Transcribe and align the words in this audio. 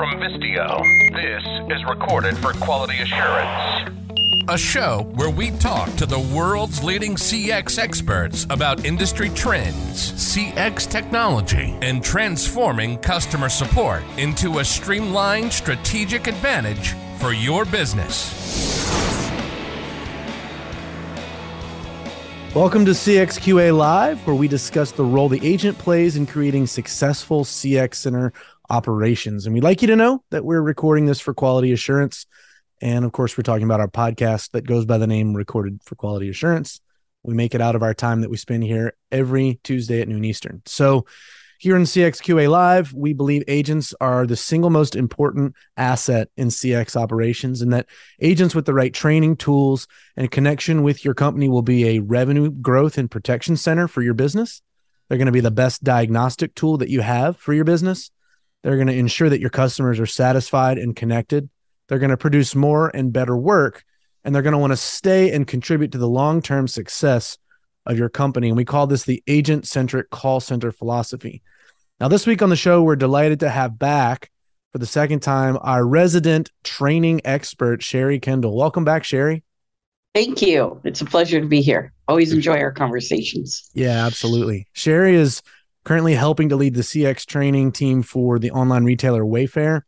from 0.00 0.18
Vistio. 0.18 0.80
This 1.12 1.76
is 1.76 1.84
recorded 1.84 2.34
for 2.38 2.54
quality 2.54 2.96
assurance. 3.02 3.90
A 4.48 4.56
show 4.56 5.02
where 5.16 5.28
we 5.28 5.50
talk 5.58 5.94
to 5.96 6.06
the 6.06 6.18
world's 6.34 6.82
leading 6.82 7.16
CX 7.16 7.78
experts 7.78 8.46
about 8.48 8.86
industry 8.86 9.28
trends, 9.28 10.12
CX 10.12 10.90
technology, 10.90 11.76
and 11.82 12.02
transforming 12.02 12.96
customer 13.00 13.50
support 13.50 14.02
into 14.16 14.60
a 14.60 14.64
streamlined 14.64 15.52
strategic 15.52 16.28
advantage 16.28 16.94
for 17.18 17.34
your 17.34 17.66
business. 17.66 18.32
Welcome 22.54 22.86
to 22.86 22.92
CXQA 22.92 23.76
Live, 23.76 24.26
where 24.26 24.34
we 24.34 24.48
discuss 24.48 24.92
the 24.92 25.04
role 25.04 25.28
the 25.28 25.46
agent 25.46 25.76
plays 25.76 26.16
in 26.16 26.26
creating 26.26 26.68
successful 26.68 27.44
CX 27.44 27.96
center 27.96 28.32
operations. 28.70 29.44
And 29.44 29.54
we'd 29.54 29.64
like 29.64 29.82
you 29.82 29.88
to 29.88 29.96
know 29.96 30.22
that 30.30 30.44
we're 30.44 30.62
recording 30.62 31.06
this 31.06 31.20
for 31.20 31.34
quality 31.34 31.72
assurance. 31.72 32.26
And 32.80 33.04
of 33.04 33.12
course, 33.12 33.36
we're 33.36 33.42
talking 33.42 33.64
about 33.64 33.80
our 33.80 33.88
podcast 33.88 34.52
that 34.52 34.66
goes 34.66 34.86
by 34.86 34.96
the 34.96 35.06
name 35.06 35.34
Recorded 35.34 35.80
for 35.84 35.96
Quality 35.96 36.30
Assurance. 36.30 36.80
We 37.22 37.34
make 37.34 37.54
it 37.54 37.60
out 37.60 37.74
of 37.74 37.82
our 37.82 37.92
time 37.92 38.22
that 38.22 38.30
we 38.30 38.38
spend 38.38 38.62
here 38.64 38.94
every 39.12 39.60
Tuesday 39.62 40.00
at 40.00 40.08
noon 40.08 40.24
Eastern. 40.24 40.62
So, 40.64 41.04
here 41.58 41.76
in 41.76 41.82
CXQA 41.82 42.48
Live, 42.48 42.94
we 42.94 43.12
believe 43.12 43.44
agents 43.46 43.92
are 44.00 44.26
the 44.26 44.34
single 44.34 44.70
most 44.70 44.96
important 44.96 45.54
asset 45.76 46.30
in 46.38 46.48
CX 46.48 46.96
operations, 46.96 47.60
and 47.60 47.70
that 47.74 47.84
agents 48.22 48.54
with 48.54 48.64
the 48.64 48.72
right 48.72 48.94
training, 48.94 49.36
tools, 49.36 49.86
and 50.16 50.30
connection 50.30 50.82
with 50.82 51.04
your 51.04 51.12
company 51.12 51.50
will 51.50 51.60
be 51.60 51.86
a 51.86 51.98
revenue 51.98 52.50
growth 52.50 52.96
and 52.96 53.10
protection 53.10 53.58
center 53.58 53.88
for 53.88 54.00
your 54.00 54.14
business. 54.14 54.62
They're 55.08 55.18
going 55.18 55.26
to 55.26 55.32
be 55.32 55.40
the 55.40 55.50
best 55.50 55.84
diagnostic 55.84 56.54
tool 56.54 56.78
that 56.78 56.88
you 56.88 57.02
have 57.02 57.36
for 57.36 57.52
your 57.52 57.66
business. 57.66 58.10
They're 58.62 58.76
going 58.76 58.88
to 58.88 58.96
ensure 58.96 59.28
that 59.28 59.40
your 59.40 59.50
customers 59.50 59.98
are 60.00 60.06
satisfied 60.06 60.78
and 60.78 60.94
connected. 60.94 61.48
They're 61.88 61.98
going 61.98 62.10
to 62.10 62.16
produce 62.16 62.54
more 62.54 62.90
and 62.94 63.12
better 63.12 63.36
work, 63.36 63.84
and 64.22 64.34
they're 64.34 64.42
going 64.42 64.52
to 64.52 64.58
want 64.58 64.72
to 64.72 64.76
stay 64.76 65.32
and 65.32 65.46
contribute 65.46 65.92
to 65.92 65.98
the 65.98 66.08
long 66.08 66.42
term 66.42 66.68
success 66.68 67.38
of 67.86 67.98
your 67.98 68.08
company. 68.08 68.48
And 68.48 68.56
we 68.56 68.64
call 68.64 68.86
this 68.86 69.04
the 69.04 69.22
agent 69.26 69.66
centric 69.66 70.10
call 70.10 70.40
center 70.40 70.72
philosophy. 70.72 71.42
Now, 71.98 72.08
this 72.08 72.26
week 72.26 72.42
on 72.42 72.50
the 72.50 72.56
show, 72.56 72.82
we're 72.82 72.96
delighted 72.96 73.40
to 73.40 73.50
have 73.50 73.78
back 73.78 74.30
for 74.72 74.78
the 74.78 74.86
second 74.86 75.20
time 75.20 75.58
our 75.62 75.86
resident 75.86 76.50
training 76.64 77.20
expert, 77.24 77.82
Sherry 77.82 78.20
Kendall. 78.20 78.56
Welcome 78.56 78.84
back, 78.84 79.04
Sherry. 79.04 79.42
Thank 80.14 80.42
you. 80.42 80.80
It's 80.84 81.00
a 81.00 81.04
pleasure 81.04 81.40
to 81.40 81.46
be 81.46 81.60
here. 81.60 81.92
Always 82.08 82.32
enjoy 82.32 82.58
our 82.58 82.72
conversations. 82.72 83.70
Yeah, 83.74 84.06
absolutely. 84.06 84.66
Sherry 84.72 85.14
is 85.14 85.42
currently 85.84 86.14
helping 86.14 86.48
to 86.50 86.56
lead 86.56 86.74
the 86.74 86.82
CX 86.82 87.26
training 87.26 87.72
team 87.72 88.02
for 88.02 88.38
the 88.38 88.50
online 88.50 88.84
retailer 88.84 89.22
Wayfair. 89.22 89.82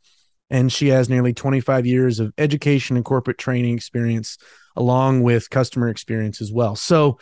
And 0.50 0.72
she 0.72 0.88
has 0.88 1.08
nearly 1.08 1.32
25 1.32 1.86
years 1.86 2.20
of 2.20 2.32
education 2.36 2.96
and 2.96 3.04
corporate 3.04 3.38
training 3.38 3.74
experience, 3.74 4.36
along 4.76 5.22
with 5.22 5.50
customer 5.50 5.88
experience 5.88 6.40
as 6.40 6.52
well. 6.52 6.76
So, 6.76 7.18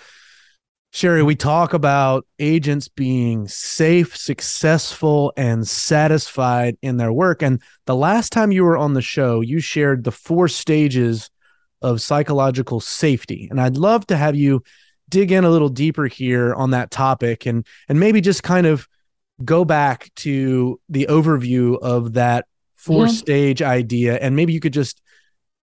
Sherry, 0.92 1.22
we 1.22 1.36
talk 1.36 1.72
about 1.72 2.26
agents 2.40 2.88
being 2.88 3.46
safe, 3.46 4.16
successful, 4.16 5.32
and 5.36 5.66
satisfied 5.66 6.76
in 6.82 6.96
their 6.96 7.12
work. 7.12 7.42
And 7.42 7.62
the 7.86 7.94
last 7.94 8.32
time 8.32 8.50
you 8.50 8.64
were 8.64 8.76
on 8.76 8.94
the 8.94 9.02
show, 9.02 9.40
you 9.40 9.60
shared 9.60 10.02
the 10.02 10.10
four 10.10 10.48
stages 10.48 11.30
of 11.80 12.02
psychological 12.02 12.80
safety. 12.80 13.46
And 13.50 13.60
I'd 13.60 13.76
love 13.76 14.04
to 14.08 14.16
have 14.16 14.34
you 14.34 14.64
dig 15.10 15.32
in 15.32 15.44
a 15.44 15.50
little 15.50 15.68
deeper 15.68 16.06
here 16.06 16.54
on 16.54 16.70
that 16.70 16.90
topic 16.90 17.46
and 17.46 17.66
and 17.88 18.00
maybe 18.00 18.20
just 18.20 18.42
kind 18.42 18.66
of 18.66 18.88
go 19.44 19.64
back 19.64 20.10
to 20.14 20.80
the 20.88 21.06
overview 21.08 21.78
of 21.80 22.14
that 22.14 22.46
four 22.76 23.04
mm-hmm. 23.04 23.14
stage 23.14 23.60
idea 23.60 24.16
and 24.16 24.36
maybe 24.36 24.52
you 24.52 24.60
could 24.60 24.72
just 24.72 25.02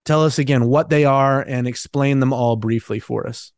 tell 0.05 0.23
us 0.23 0.39
again 0.39 0.67
what 0.67 0.89
they 0.89 1.05
are 1.05 1.41
and 1.41 1.67
explain 1.67 2.19
them 2.19 2.33
all 2.33 2.55
briefly 2.55 2.99
for 2.99 3.27
us. 3.27 3.51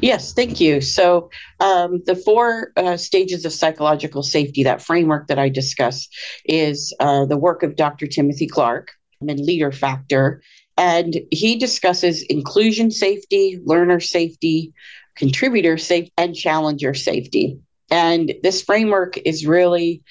Yes, 0.00 0.34
thank 0.34 0.60
you. 0.60 0.82
So, 0.82 1.30
um, 1.60 2.02
the 2.04 2.14
four 2.14 2.72
uh, 2.76 2.98
stages 2.98 3.46
of 3.46 3.52
psychological 3.52 4.22
safety, 4.22 4.62
that 4.64 4.82
framework 4.82 5.28
that 5.28 5.38
I 5.38 5.48
discuss, 5.48 6.06
is 6.44 6.94
uh, 7.00 7.24
the 7.24 7.38
work 7.38 7.62
of 7.62 7.76
Dr. 7.76 8.06
Timothy 8.06 8.46
Clark 8.46 8.90
and 9.20 9.40
Leader 9.40 9.72
Factor. 9.72 10.42
And 10.76 11.16
he 11.30 11.56
discusses 11.56 12.22
inclusion 12.22 12.90
safety, 12.90 13.60
learner 13.64 14.00
safety, 14.00 14.72
contributor 15.16 15.78
safety, 15.78 16.12
and 16.16 16.34
challenger 16.34 16.94
safety. 16.94 17.58
And 17.90 18.34
this 18.42 18.62
framework 18.62 19.16
is 19.18 19.46
really 19.46 20.02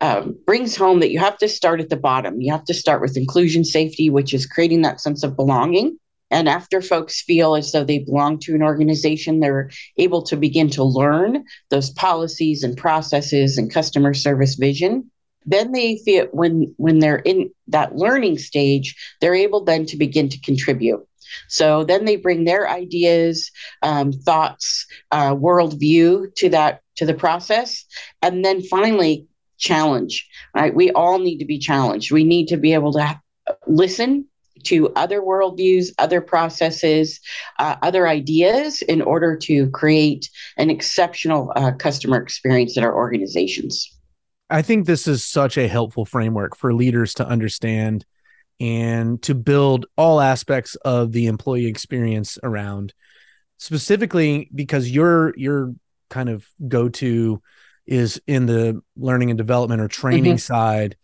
um, 0.00 0.36
brings 0.46 0.76
home 0.76 1.00
that 1.00 1.10
you 1.10 1.18
have 1.18 1.38
to 1.38 1.48
start 1.48 1.80
at 1.80 1.88
the 1.88 1.96
bottom. 1.96 2.40
You 2.40 2.52
have 2.52 2.64
to 2.64 2.74
start 2.74 3.00
with 3.00 3.16
inclusion 3.16 3.64
safety, 3.64 4.10
which 4.10 4.32
is 4.34 4.46
creating 4.46 4.82
that 4.82 5.00
sense 5.00 5.22
of 5.22 5.36
belonging 5.36 5.98
and 6.30 6.48
after 6.48 6.82
folks 6.82 7.22
feel 7.22 7.54
as 7.54 7.72
though 7.72 7.84
they 7.84 8.00
belong 8.00 8.38
to 8.40 8.54
an 8.54 8.62
organization, 8.62 9.40
they're 9.40 9.70
able 9.96 10.22
to 10.22 10.36
begin 10.36 10.68
to 10.70 10.84
learn 10.84 11.44
those 11.70 11.90
policies 11.90 12.62
and 12.62 12.76
processes 12.76 13.56
and 13.56 13.72
customer 13.72 14.12
service 14.14 14.54
vision. 14.54 15.10
Then 15.46 15.72
they 15.72 15.96
feel 15.98 16.26
when 16.32 16.74
when 16.76 16.98
they're 16.98 17.16
in 17.16 17.50
that 17.68 17.96
learning 17.96 18.38
stage, 18.38 18.94
they're 19.20 19.34
able 19.34 19.64
then 19.64 19.86
to 19.86 19.96
begin 19.96 20.28
to 20.28 20.40
contribute. 20.40 21.06
So 21.48 21.84
then 21.84 22.04
they 22.04 22.16
bring 22.16 22.44
their 22.44 22.68
ideas, 22.68 23.50
um, 23.82 24.12
thoughts, 24.12 24.86
uh, 25.10 25.34
worldview 25.34 26.34
to 26.36 26.48
that 26.50 26.82
to 26.96 27.06
the 27.06 27.14
process, 27.14 27.84
and 28.22 28.44
then 28.44 28.62
finally 28.62 29.26
challenge. 29.58 30.28
Right? 30.54 30.74
We 30.74 30.90
all 30.92 31.18
need 31.18 31.38
to 31.38 31.44
be 31.44 31.58
challenged. 31.58 32.12
We 32.12 32.24
need 32.24 32.48
to 32.48 32.56
be 32.56 32.74
able 32.74 32.92
to 32.92 33.20
listen 33.66 34.26
to 34.64 34.92
other 34.94 35.20
worldviews, 35.20 35.92
other 35.98 36.20
processes, 36.20 37.20
uh, 37.58 37.76
other 37.82 38.08
ideas 38.08 38.82
in 38.82 39.00
order 39.02 39.36
to 39.36 39.70
create 39.70 40.28
an 40.56 40.70
exceptional 40.70 41.52
uh, 41.54 41.72
customer 41.72 42.20
experience 42.20 42.76
at 42.76 42.84
our 42.84 42.94
organizations. 42.94 43.97
I 44.50 44.62
think 44.62 44.86
this 44.86 45.06
is 45.06 45.24
such 45.24 45.58
a 45.58 45.68
helpful 45.68 46.04
framework 46.04 46.56
for 46.56 46.72
leaders 46.72 47.14
to 47.14 47.26
understand 47.26 48.04
and 48.60 49.22
to 49.22 49.34
build 49.34 49.86
all 49.96 50.20
aspects 50.20 50.74
of 50.76 51.12
the 51.12 51.26
employee 51.26 51.66
experience 51.66 52.38
around 52.42 52.92
specifically 53.56 54.48
because 54.54 54.90
your 54.90 55.36
your 55.36 55.74
kind 56.10 56.28
of 56.28 56.46
go 56.66 56.88
to 56.88 57.42
is 57.86 58.20
in 58.26 58.46
the 58.46 58.80
learning 58.96 59.30
and 59.30 59.38
development 59.38 59.80
or 59.80 59.88
training 59.88 60.36
mm-hmm. 60.36 60.38
side 60.38 60.96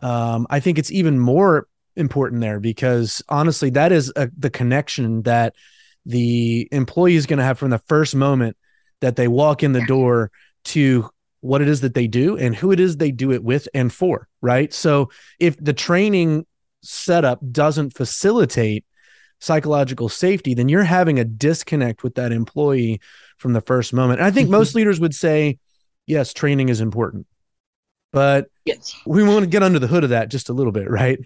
um, 0.00 0.46
i 0.50 0.60
think 0.60 0.78
it's 0.78 0.92
even 0.92 1.18
more 1.18 1.66
important 1.96 2.40
there 2.40 2.60
because 2.60 3.22
honestly, 3.28 3.70
that 3.70 3.92
is 3.92 4.12
a, 4.16 4.30
the 4.36 4.50
connection 4.50 5.22
that 5.22 5.54
the 6.06 6.68
employee 6.72 7.16
is 7.16 7.26
going 7.26 7.38
to 7.38 7.44
have 7.44 7.58
from 7.58 7.70
the 7.70 7.78
first 7.78 8.14
moment 8.14 8.56
that 9.00 9.16
they 9.16 9.28
walk 9.28 9.62
in 9.62 9.72
the 9.72 9.84
door 9.86 10.30
to 10.64 11.08
what 11.44 11.60
it 11.60 11.68
is 11.68 11.82
that 11.82 11.92
they 11.92 12.06
do 12.06 12.38
and 12.38 12.56
who 12.56 12.72
it 12.72 12.80
is 12.80 12.96
they 12.96 13.10
do 13.10 13.30
it 13.30 13.44
with 13.44 13.68
and 13.74 13.92
for, 13.92 14.26
right? 14.40 14.72
So 14.72 15.10
if 15.38 15.62
the 15.62 15.74
training 15.74 16.46
setup 16.82 17.38
doesn't 17.52 17.94
facilitate 17.94 18.86
psychological 19.40 20.08
safety, 20.08 20.54
then 20.54 20.70
you're 20.70 20.84
having 20.84 21.18
a 21.18 21.24
disconnect 21.24 22.02
with 22.02 22.14
that 22.14 22.32
employee 22.32 22.98
from 23.36 23.52
the 23.52 23.60
first 23.60 23.92
moment. 23.92 24.20
And 24.20 24.26
I 24.26 24.30
think 24.30 24.46
mm-hmm. 24.46 24.56
most 24.56 24.74
leaders 24.74 24.98
would 25.00 25.14
say, 25.14 25.58
yes, 26.06 26.32
training 26.32 26.70
is 26.70 26.80
important. 26.80 27.26
But 28.10 28.46
yes. 28.64 28.96
we 29.04 29.22
want 29.22 29.40
to 29.40 29.46
get 29.46 29.62
under 29.62 29.78
the 29.78 29.86
hood 29.86 30.04
of 30.04 30.10
that 30.10 30.30
just 30.30 30.48
a 30.48 30.54
little 30.54 30.72
bit, 30.72 30.88
right? 30.88 31.18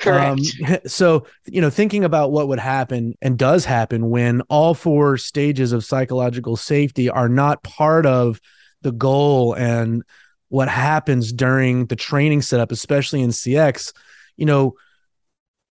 Correct. 0.00 0.40
Um, 0.66 0.78
so, 0.86 1.26
you 1.46 1.60
know, 1.60 1.70
thinking 1.70 2.02
about 2.02 2.32
what 2.32 2.48
would 2.48 2.58
happen 2.58 3.14
and 3.22 3.38
does 3.38 3.66
happen 3.66 4.10
when 4.10 4.40
all 4.48 4.74
four 4.74 5.16
stages 5.16 5.72
of 5.72 5.84
psychological 5.84 6.56
safety 6.56 7.08
are 7.08 7.28
not 7.28 7.62
part 7.62 8.04
of 8.04 8.40
the 8.82 8.92
goal 8.92 9.54
and 9.54 10.02
what 10.48 10.68
happens 10.68 11.32
during 11.32 11.86
the 11.86 11.96
training 11.96 12.42
setup, 12.42 12.72
especially 12.72 13.22
in 13.22 13.30
CX, 13.30 13.92
you 14.36 14.46
know, 14.46 14.74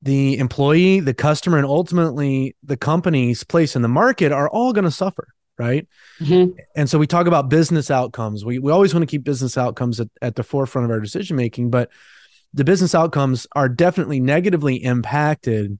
the 0.01 0.37
employee, 0.37 0.99
the 0.99 1.13
customer, 1.13 1.57
and 1.57 1.65
ultimately 1.65 2.55
the 2.63 2.77
company's 2.77 3.43
place 3.43 3.75
in 3.75 3.81
the 3.81 3.87
market 3.87 4.31
are 4.31 4.49
all 4.49 4.73
going 4.73 4.83
to 4.83 4.91
suffer. 4.91 5.27
Right. 5.57 5.87
Mm-hmm. 6.19 6.57
And 6.75 6.89
so 6.89 6.99
we 6.99 7.07
talk 7.07 7.27
about 7.27 7.47
business 7.49 7.89
outcomes. 7.89 8.43
We, 8.43 8.59
we 8.59 8.73
always 8.73 8.93
want 8.93 9.03
to 9.03 9.07
keep 9.07 9.23
business 9.23 9.57
outcomes 9.57 10.01
at, 10.01 10.09
at 10.21 10.35
the 10.35 10.43
forefront 10.43 10.83
of 10.83 10.91
our 10.91 10.99
decision 10.99 11.37
making, 11.37 11.69
but 11.69 11.89
the 12.53 12.65
business 12.65 12.93
outcomes 12.93 13.47
are 13.53 13.69
definitely 13.69 14.19
negatively 14.19 14.75
impacted 14.75 15.79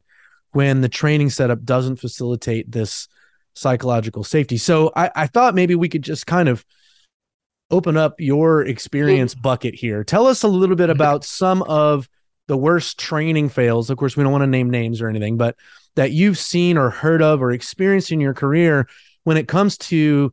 when 0.51 0.79
the 0.79 0.87
training 0.87 1.29
setup 1.29 1.65
doesn't 1.65 1.97
facilitate 1.97 2.71
this 2.71 3.09
psychological 3.53 4.23
safety. 4.23 4.55
So 4.55 4.93
I, 4.95 5.11
I 5.13 5.27
thought 5.27 5.55
maybe 5.55 5.75
we 5.75 5.89
could 5.89 6.01
just 6.01 6.25
kind 6.25 6.47
of 6.47 6.65
open 7.71 7.97
up 7.97 8.19
your 8.19 8.61
experience 8.61 9.33
bucket 9.33 9.75
here. 9.75 10.03
Tell 10.03 10.27
us 10.27 10.43
a 10.43 10.47
little 10.47 10.75
bit 10.75 10.89
about 10.89 11.23
some 11.23 11.61
of 11.63 12.07
the 12.47 12.57
worst 12.57 12.99
training 12.99 13.49
fails. 13.49 13.89
Of 13.89 13.97
course, 13.97 14.15
we 14.15 14.23
don't 14.23 14.31
want 14.31 14.43
to 14.43 14.47
name 14.47 14.69
names 14.69 15.01
or 15.01 15.09
anything, 15.09 15.37
but 15.37 15.55
that 15.95 16.11
you've 16.11 16.37
seen 16.37 16.77
or 16.77 16.89
heard 16.89 17.21
of 17.21 17.41
or 17.41 17.51
experienced 17.51 18.11
in 18.11 18.19
your 18.19 18.33
career 18.33 18.87
when 19.23 19.37
it 19.37 19.47
comes 19.47 19.77
to 19.77 20.31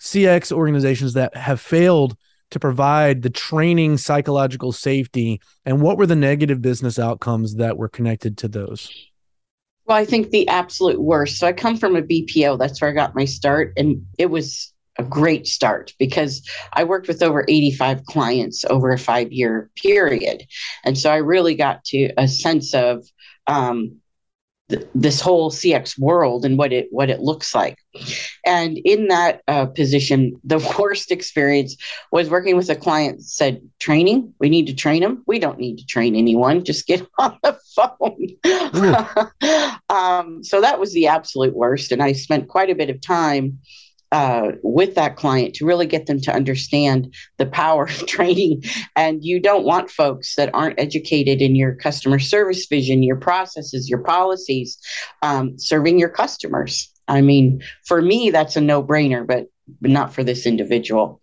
CX 0.00 0.50
organizations 0.50 1.14
that 1.14 1.36
have 1.36 1.60
failed 1.60 2.16
to 2.52 2.60
provide 2.60 3.22
the 3.22 3.30
training 3.30 3.96
psychological 3.96 4.72
safety 4.72 5.40
and 5.64 5.80
what 5.80 5.96
were 5.96 6.06
the 6.06 6.16
negative 6.16 6.60
business 6.60 6.98
outcomes 6.98 7.56
that 7.56 7.78
were 7.78 7.88
connected 7.88 8.36
to 8.36 8.46
those 8.46 8.90
well 9.86 9.96
i 9.96 10.04
think 10.04 10.28
the 10.28 10.46
absolute 10.48 11.00
worst 11.00 11.38
so 11.38 11.46
i 11.46 11.52
come 11.52 11.78
from 11.78 11.96
a 11.96 12.02
bpo 12.02 12.58
that's 12.58 12.80
where 12.80 12.90
i 12.90 12.94
got 12.94 13.14
my 13.14 13.24
start 13.24 13.72
and 13.78 14.04
it 14.18 14.26
was 14.26 14.71
a 15.02 15.08
great 15.08 15.46
start 15.46 15.92
because 15.98 16.48
I 16.72 16.84
worked 16.84 17.08
with 17.08 17.22
over 17.22 17.44
85 17.48 18.04
clients 18.06 18.64
over 18.64 18.92
a 18.92 18.98
five 18.98 19.32
year 19.32 19.70
period. 19.76 20.44
And 20.84 20.96
so 20.96 21.10
I 21.10 21.16
really 21.16 21.54
got 21.54 21.84
to 21.86 22.12
a 22.16 22.28
sense 22.28 22.72
of 22.72 23.04
um, 23.46 23.96
th- 24.70 24.86
this 24.94 25.20
whole 25.20 25.50
CX 25.50 25.98
world 25.98 26.44
and 26.44 26.56
what 26.56 26.72
it 26.72 26.86
what 26.90 27.10
it 27.10 27.20
looks 27.20 27.54
like. 27.54 27.78
And 28.46 28.78
in 28.78 29.08
that 29.08 29.42
uh, 29.48 29.66
position, 29.66 30.40
the 30.44 30.58
worst 30.78 31.10
experience 31.10 31.76
was 32.12 32.30
working 32.30 32.56
with 32.56 32.70
a 32.70 32.76
client 32.76 33.18
that 33.18 33.24
said, 33.24 33.60
"Training, 33.80 34.34
we 34.38 34.48
need 34.48 34.68
to 34.68 34.74
train 34.74 35.02
them. 35.02 35.24
We 35.26 35.40
don't 35.40 35.58
need 35.58 35.78
to 35.78 35.86
train 35.86 36.14
anyone. 36.14 36.64
Just 36.64 36.86
get 36.86 37.04
on 37.18 37.38
the 37.42 37.58
phone." 37.74 38.28
um, 39.88 40.44
so 40.44 40.60
that 40.60 40.78
was 40.78 40.92
the 40.92 41.08
absolute 41.08 41.56
worst, 41.56 41.90
and 41.90 42.02
I 42.02 42.12
spent 42.12 42.48
quite 42.48 42.70
a 42.70 42.76
bit 42.76 42.90
of 42.90 43.00
time 43.00 43.58
uh, 44.12 44.52
with 44.62 44.94
that 44.94 45.16
client 45.16 45.54
to 45.54 45.64
really 45.64 45.86
get 45.86 46.06
them 46.06 46.20
to 46.20 46.32
understand 46.32 47.12
the 47.38 47.46
power 47.46 47.84
of 47.86 48.06
training. 48.06 48.62
And 48.94 49.24
you 49.24 49.40
don't 49.40 49.64
want 49.64 49.90
folks 49.90 50.36
that 50.36 50.54
aren't 50.54 50.78
educated 50.78 51.40
in 51.40 51.56
your 51.56 51.74
customer 51.74 52.18
service 52.18 52.66
vision, 52.66 53.02
your 53.02 53.16
processes, 53.16 53.88
your 53.88 54.00
policies, 54.00 54.78
um, 55.22 55.58
serving 55.58 55.98
your 55.98 56.10
customers. 56.10 56.92
I 57.08 57.22
mean, 57.22 57.62
for 57.84 58.00
me, 58.00 58.30
that's 58.30 58.56
a 58.56 58.60
no 58.60 58.82
brainer, 58.82 59.26
but, 59.26 59.48
not 59.80 60.12
for 60.12 60.24
this 60.24 60.44
individual. 60.44 61.20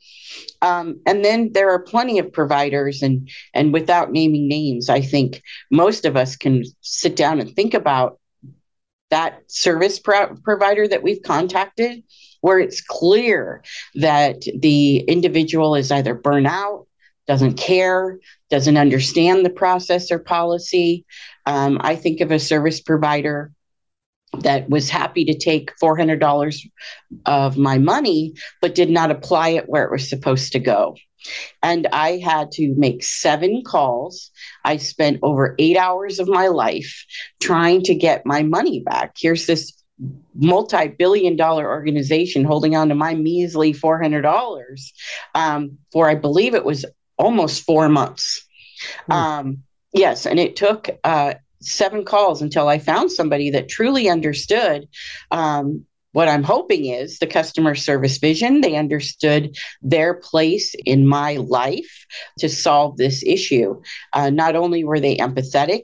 Um, 0.61 1.01
and 1.05 1.23
then 1.23 1.51
there 1.53 1.69
are 1.71 1.83
plenty 1.83 2.19
of 2.19 2.31
providers, 2.31 3.01
and 3.03 3.29
and 3.53 3.73
without 3.73 4.13
naming 4.13 4.47
names, 4.47 4.89
I 4.89 5.01
think 5.01 5.43
most 5.69 6.05
of 6.05 6.15
us 6.15 6.37
can 6.37 6.63
sit 6.79 7.17
down 7.17 7.41
and 7.41 7.53
think 7.53 7.73
about 7.73 8.17
that 9.09 9.41
service 9.47 9.99
pro- 9.99 10.35
provider 10.37 10.87
that 10.87 11.03
we've 11.03 11.21
contacted 11.21 12.03
where 12.41 12.59
it's 12.59 12.81
clear 12.81 13.63
that 13.95 14.41
the 14.59 14.97
individual 14.99 15.75
is 15.75 15.91
either 15.91 16.15
burnout, 16.15 16.85
doesn't 17.27 17.57
care, 17.57 18.19
doesn't 18.49 18.77
understand 18.77 19.45
the 19.45 19.49
process 19.49 20.11
or 20.11 20.19
policy. 20.19 21.05
Um, 21.45 21.77
I 21.81 21.95
think 21.95 22.21
of 22.21 22.31
a 22.31 22.39
service 22.39 22.81
provider 22.81 23.51
that 24.41 24.69
was 24.69 24.89
happy 24.89 25.25
to 25.25 25.37
take 25.37 25.71
$400 25.81 26.69
of 27.25 27.57
my 27.57 27.77
money, 27.77 28.33
but 28.61 28.75
did 28.75 28.89
not 28.89 29.11
apply 29.11 29.49
it 29.49 29.67
where 29.67 29.83
it 29.83 29.91
was 29.91 30.09
supposed 30.09 30.51
to 30.53 30.59
go. 30.59 30.95
And 31.61 31.87
I 31.91 32.17
had 32.17 32.51
to 32.53 32.73
make 32.77 33.03
seven 33.03 33.63
calls. 33.65 34.31
I 34.63 34.77
spent 34.77 35.19
over 35.21 35.55
eight 35.59 35.77
hours 35.77 36.19
of 36.19 36.27
my 36.27 36.47
life 36.47 37.05
trying 37.41 37.83
to 37.83 37.95
get 37.95 38.25
my 38.25 38.43
money 38.43 38.81
back. 38.81 39.15
Here's 39.19 39.45
this 39.45 39.73
multi-billion 40.35 41.35
dollar 41.35 41.67
organization 41.67 42.45
holding 42.45 42.75
on 42.75 42.89
to 42.89 42.95
my 42.95 43.13
measly 43.13 43.73
$400 43.73 44.91
um, 45.35 45.77
for 45.91 46.09
i 46.09 46.15
believe 46.15 46.55
it 46.55 46.65
was 46.65 46.85
almost 47.17 47.63
four 47.63 47.89
months. 47.89 48.47
Mm. 49.09 49.13
um, 49.13 49.63
yes 49.93 50.25
and 50.25 50.39
it 50.39 50.55
took 50.55 50.89
uh, 51.03 51.33
seven 51.61 52.05
calls 52.05 52.41
until 52.41 52.67
i 52.67 52.79
found 52.79 53.11
somebody 53.11 53.49
that 53.49 53.67
truly 53.67 54.09
understood 54.09 54.87
um, 55.31 55.85
what 56.13 56.29
i'm 56.29 56.43
hoping 56.43 56.85
is 56.85 57.19
the 57.19 57.27
customer 57.27 57.75
service 57.75 58.17
vision. 58.17 58.61
They 58.61 58.75
understood 58.75 59.57
their 59.81 60.13
place 60.13 60.73
in 60.85 61.07
my 61.07 61.35
life 61.35 62.05
to 62.39 62.49
solve 62.49 62.97
this 62.97 63.21
issue. 63.23 63.81
Uh, 64.13 64.29
not 64.29 64.55
only 64.55 64.83
were 64.83 64.99
they 64.99 65.17
empathetic 65.17 65.83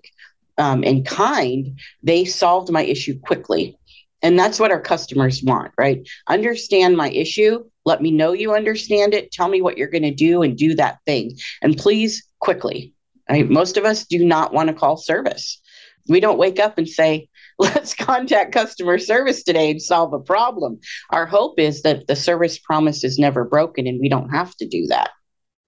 um, 0.57 0.83
and 0.83 1.06
kind 1.06 1.79
they 2.01 2.25
solved 2.25 2.71
my 2.71 2.83
issue 2.83 3.19
quickly 3.19 3.77
and 4.25 4.39
that's 4.39 4.60
what 4.60 4.72
our 4.72 4.81
customers 4.81 5.44
want, 5.44 5.72
right? 5.77 6.10
Understand 6.27 6.98
my 6.98 7.12
issue. 7.12 7.63
Let 7.86 8.01
me 8.01 8.10
know 8.10 8.33
you 8.33 8.56
understand 8.56 9.13
it. 9.13 9.31
Tell 9.31 9.48
me 9.48 9.62
what 9.62 9.77
you're 9.77 9.88
going 9.88 10.01
to 10.01 10.13
do 10.13 10.42
and 10.42 10.57
do 10.57 10.74
that 10.75 10.98
thing. 11.06 11.38
And 11.62 11.77
please, 11.77 12.27
quickly. 12.39 12.95
Right? 13.30 13.48
Most 13.48 13.77
of 13.77 13.86
us 13.86 14.04
do 14.06 14.25
not 14.25 14.51
want 14.51 14.69
to 14.69 14.74
call 14.74 14.98
service. 14.98 15.62
We 16.07 16.19
don't 16.19 16.39
wake 16.39 16.60
up 16.60 16.80
and 16.80 16.89
say, 16.89 17.30
let's 17.60 17.94
contact 17.94 18.51
customer 18.51 18.98
service 18.98 19.44
today 19.44 19.69
and 19.69 19.81
solve 19.81 20.12
a 20.13 20.19
problem. 20.19 20.80
Our 21.12 21.27
hope 21.27 21.60
is 21.60 21.83
that 21.83 22.07
the 22.07 22.16
service 22.16 22.57
promise 22.57 23.04
is 23.04 23.19
never 23.19 23.45
broken 23.45 23.86
and 23.86 24.00
we 24.01 24.10
don't 24.10 24.30
have 24.30 24.56
to 24.56 24.68
do 24.68 24.88
that. 24.88 25.12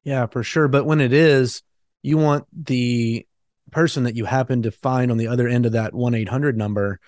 Yeah, 0.04 0.26
for 0.26 0.42
sure. 0.42 0.68
But 0.68 0.88
when 0.88 1.00
it 1.00 1.14
is, 1.14 1.62
you 2.02 2.18
want 2.18 2.48
the 2.52 3.28
person 3.70 4.06
that 4.06 4.16
you 4.16 4.26
happen 4.26 4.64
to 4.64 4.72
find 4.72 5.12
on 5.12 5.18
the 5.18 5.28
other 5.28 5.48
end 5.48 5.68
of 5.68 5.74
that 5.74 5.94
1 5.94 6.16
800 6.16 6.58
number 6.58 7.00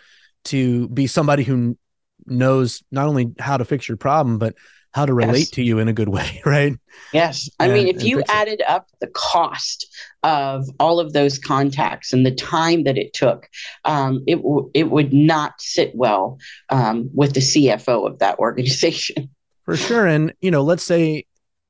to 0.45 0.87
be 0.89 1.07
somebody 1.07 1.43
who 1.43 1.77
knows 2.25 2.83
not 2.91 3.07
only 3.07 3.33
how 3.39 3.57
to 3.57 3.65
fix 3.65 3.87
your 3.87 3.97
problem, 3.97 4.37
but 4.37 4.55
how 4.91 5.05
to 5.05 5.13
relate 5.13 5.39
yes. 5.39 5.49
to 5.51 5.63
you 5.63 5.79
in 5.79 5.87
a 5.87 5.93
good 5.93 6.09
way, 6.17 6.41
right? 6.45 6.75
Yes. 7.13 7.49
I 7.59 7.65
and, 7.65 7.73
mean, 7.73 7.87
if 7.87 8.03
you 8.03 8.23
added 8.27 8.61
up 8.67 8.87
the 8.99 9.07
cost 9.07 9.87
of 10.23 10.65
all 10.79 10.99
of 10.99 11.13
those 11.13 11.37
contacts 11.37 12.11
and 12.13 12.25
the 12.25 12.33
time 12.33 12.83
that 12.83 12.97
it 12.97 13.13
took, 13.13 13.47
um, 13.85 14.23
it, 14.27 14.35
w- 14.37 14.69
it 14.73 14.89
would 14.89 15.13
not 15.13 15.53
sit 15.59 15.95
well 15.95 16.39
um, 16.69 17.09
with 17.13 17.33
the 17.33 17.39
CFO 17.39 18.07
of 18.07 18.19
that 18.19 18.39
organization. 18.39 19.29
For 19.65 19.77
sure. 19.77 20.07
And, 20.07 20.33
you 20.41 20.49
know, 20.49 20.63
let's 20.63 20.83
say, 20.83 21.25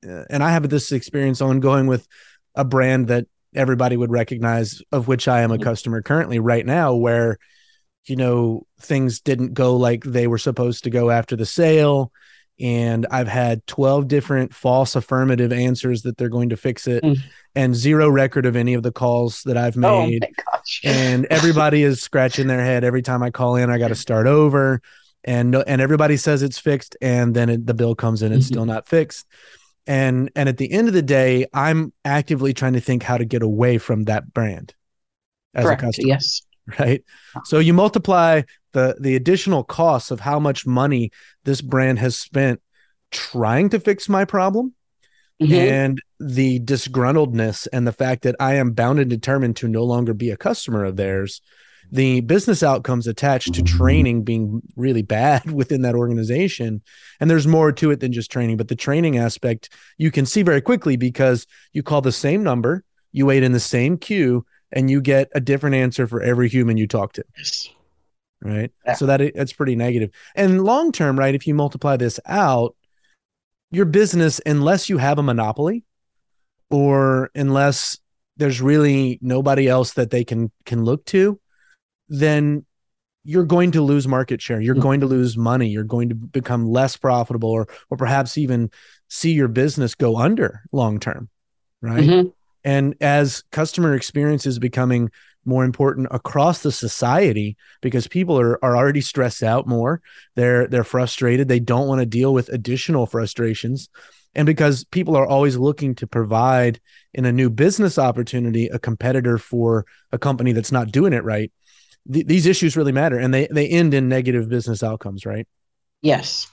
uh, 0.07 0.24
and 0.30 0.42
I 0.42 0.51
have 0.51 0.69
this 0.69 0.94
experience 0.94 1.42
ongoing 1.42 1.88
with 1.88 2.07
a 2.56 2.63
brand 2.63 3.10
that 3.10 3.27
everybody 3.54 3.98
would 3.98 4.12
recognize, 4.12 4.81
of 4.94 5.10
which 5.10 5.27
I 5.27 5.42
am 5.42 5.51
a 5.51 5.56
mm-hmm. 5.56 5.63
customer 5.63 6.01
currently 6.01 6.39
right 6.39 6.66
now, 6.66 6.95
where 6.95 7.38
you 8.09 8.15
know 8.15 8.65
things 8.79 9.21
didn't 9.21 9.53
go 9.53 9.77
like 9.77 10.03
they 10.03 10.27
were 10.27 10.38
supposed 10.38 10.83
to 10.85 10.89
go 10.89 11.09
after 11.09 11.35
the 11.35 11.45
sale. 11.45 12.11
And 12.61 13.07
i've 13.09 13.29
had 13.29 13.65
12 13.67 14.09
different 14.09 14.53
false 14.53 14.97
affirmative 14.97 15.53
answers 15.53 16.01
that 16.01 16.17
they're 16.17 16.27
going 16.27 16.50
to 16.50 16.57
fix 16.57 16.88
it 16.88 17.01
mm. 17.06 17.17
and 17.56 17.73
zero 17.73 18.09
record 18.09 18.45
of 18.45 18.57
any 18.57 18.73
of 18.73 18.83
the 18.83 18.91
calls 18.91 19.44
that 19.44 19.56
i've 19.56 19.77
oh 19.77 20.06
made. 20.06 20.27
oh 20.53 20.59
and 20.83 21.25
everybody 21.27 21.83
is 21.83 22.01
scratching 22.01 22.47
their 22.47 22.61
head 22.61 22.83
every 22.83 23.01
time 23.01 23.23
i 23.23 23.29
call 23.29 23.56
in. 23.56 23.69
I 23.69 23.77
got 23.77 23.88
to 23.88 23.95
start 23.95 24.27
over. 24.27 24.81
And 25.23 25.56
and 25.56 25.79
everybody 25.79 26.17
says 26.17 26.44
it's 26.44 26.59
fixed 26.59 26.97
and 27.01 27.33
then 27.33 27.50
it, 27.50 27.65
the 27.65 27.73
bill 27.73 27.95
comes 27.95 28.23
in 28.23 28.33
it's 28.33 28.45
mm-hmm. 28.45 28.53
still 28.53 28.65
not 28.65 28.89
fixed. 28.89 29.25
And 29.88 30.29
and 30.35 30.50
at 30.50 30.57
the 30.57 30.69
end 30.69 30.89
of 30.89 30.94
the 30.94 31.01
day 31.01 31.45
i'm 31.53 31.94
actively 32.03 32.53
trying 32.53 32.73
to 32.73 32.81
think 32.81 33.03
how 33.03 33.17
to 33.17 33.25
get 33.25 33.41
away 33.41 33.77
from 33.77 34.03
that 34.06 34.33
brand 34.33 34.73
as 35.53 35.63
Correct. 35.63 35.81
a 35.81 35.85
customer. 35.85 36.07
Yes 36.09 36.42
right 36.80 37.04
so 37.45 37.59
you 37.59 37.73
multiply 37.73 38.42
the 38.73 38.95
the 38.99 39.16
additional 39.16 39.64
costs 39.64 40.11
of 40.11 40.19
how 40.19 40.40
much 40.40 40.66
money 40.66 41.11
this 41.44 41.61
brand 41.61 41.99
has 41.99 42.18
spent 42.18 42.61
trying 43.11 43.69
to 43.69 43.80
fix 43.80 44.07
my 44.07 44.26
problem 44.26 44.73
mm-hmm. 45.42 45.54
and 45.54 46.02
the 46.19 46.59
disgruntledness 46.59 47.68
and 47.73 47.88
the 47.88 47.94
fact 47.94 48.23
that 48.23 48.35
i 48.40 48.56
am 48.56 48.71
bound 48.71 48.99
and 48.99 49.09
determined 49.09 49.56
to 49.56 49.68
no 49.68 49.83
longer 49.83 50.14
be 50.14 50.30
a 50.30 50.38
customer 50.38 50.83
of 50.85 50.95
theirs 50.95 51.42
the 51.92 52.21
business 52.21 52.61
outcomes 52.61 53.07
attached 53.07 53.54
to 53.56 53.64
training 53.64 54.23
being 54.23 54.61
really 54.76 55.02
bad 55.02 55.49
within 55.52 55.81
that 55.81 55.95
organization 55.95 56.81
and 57.19 57.30
there's 57.30 57.47
more 57.47 57.71
to 57.71 57.92
it 57.92 57.99
than 57.99 58.14
just 58.14 58.31
training 58.31 58.57
but 58.57 58.68
the 58.68 58.76
training 58.76 59.18
aspect 59.18 59.69
you 59.97 60.11
can 60.11 60.26
see 60.26 60.44
very 60.44 60.61
quickly 60.61 60.97
because 60.97 61.47
you 61.73 61.81
call 61.81 62.02
the 62.02 62.11
same 62.11 62.44
number 62.44 62.83
you 63.11 63.26
wait 63.26 63.44
in 63.44 63.54
the 63.54 63.59
same 63.59 63.97
queue 63.97 64.45
and 64.71 64.90
you 64.90 65.02
get 65.02 65.30
a 65.33 65.40
different 65.40 65.76
answer 65.76 66.07
for 66.07 66.21
every 66.21 66.49
human 66.49 66.78
you 66.78 66.88
talk 66.88 67.14
to. 67.14 67.23
Yes. 67.38 67.69
Right. 68.42 68.71
Yeah. 68.85 68.94
So 68.94 69.06
that 69.07 69.19
it's 69.21 69.54
pretty 69.54 69.76
negative. 69.76 70.11
And 70.33 70.64
long 70.64 70.92
term, 70.92 71.19
right? 71.19 71.35
If 71.35 71.45
you 71.45 71.54
multiply 71.54 71.97
this 71.97 72.19
out, 72.26 72.76
your 73.71 73.85
business, 73.85 74.40
unless 74.45 74.90
you 74.90 74.97
have 74.97 75.19
a 75.19 75.23
monopoly 75.23 75.83
or 76.69 77.31
unless 77.35 77.97
there's 78.38 78.61
really 78.61 79.19
nobody 79.21 79.68
else 79.68 79.94
that 79.94 80.09
they 80.09 80.23
can 80.23 80.52
can 80.66 80.85
look 80.85 81.04
to, 81.06 81.40
then 82.07 82.66
you're 83.26 83.45
going 83.45 83.71
to 83.71 83.81
lose 83.81 84.07
market 84.07 84.42
share. 84.42 84.61
You're 84.61 84.76
mm-hmm. 84.76 84.83
going 84.83 84.99
to 85.02 85.06
lose 85.06 85.38
money. 85.38 85.68
You're 85.68 85.83
going 85.83 86.09
to 86.09 86.16
become 86.16 86.66
less 86.66 86.95
profitable 86.95 87.49
or 87.49 87.68
or 87.90 87.97
perhaps 87.97 88.38
even 88.38 88.71
see 89.09 89.33
your 89.33 89.49
business 89.49 89.95
go 89.95 90.18
under 90.18 90.61
long 90.71 90.99
term. 90.99 91.30
Right. 91.81 92.04
Mm-hmm. 92.04 92.30
And 92.63 92.95
as 93.01 93.44
customer 93.51 93.95
experience 93.95 94.45
is 94.45 94.59
becoming 94.59 95.09
more 95.45 95.63
important 95.63 96.07
across 96.11 96.61
the 96.61 96.71
society 96.71 97.57
because 97.81 98.07
people 98.07 98.39
are, 98.39 98.63
are 98.63 98.78
already 98.78 99.01
stressed 99.01 99.44
out 99.44 99.68
more. 99.68 100.01
They're 100.35 100.68
they're 100.68 100.83
frustrated. 100.83 101.47
They 101.47 101.59
don't 101.59 101.87
want 101.87 101.99
to 101.99 102.06
deal 102.06 102.33
with 102.33 102.49
additional 102.49 103.06
frustrations. 103.06 103.89
And 104.35 104.45
because 104.45 104.83
people 104.85 105.16
are 105.16 105.25
always 105.25 105.57
looking 105.57 105.95
to 105.95 106.07
provide 106.07 106.80
in 107.13 107.25
a 107.25 107.31
new 107.31 107.49
business 107.49 107.97
opportunity 107.97 108.68
a 108.68 108.78
competitor 108.78 109.37
for 109.37 109.85
a 110.11 110.19
company 110.19 110.51
that's 110.51 110.71
not 110.71 110.92
doing 110.92 111.13
it 111.13 111.23
right, 111.23 111.51
th- 112.11 112.28
these 112.28 112.45
issues 112.45 112.78
really 112.78 112.92
matter 112.92 113.18
and 113.18 113.33
they 113.33 113.47
they 113.49 113.68
end 113.68 113.94
in 113.94 114.07
negative 114.07 114.49
business 114.49 114.83
outcomes, 114.83 115.25
right? 115.25 115.47
Yes. 116.01 116.47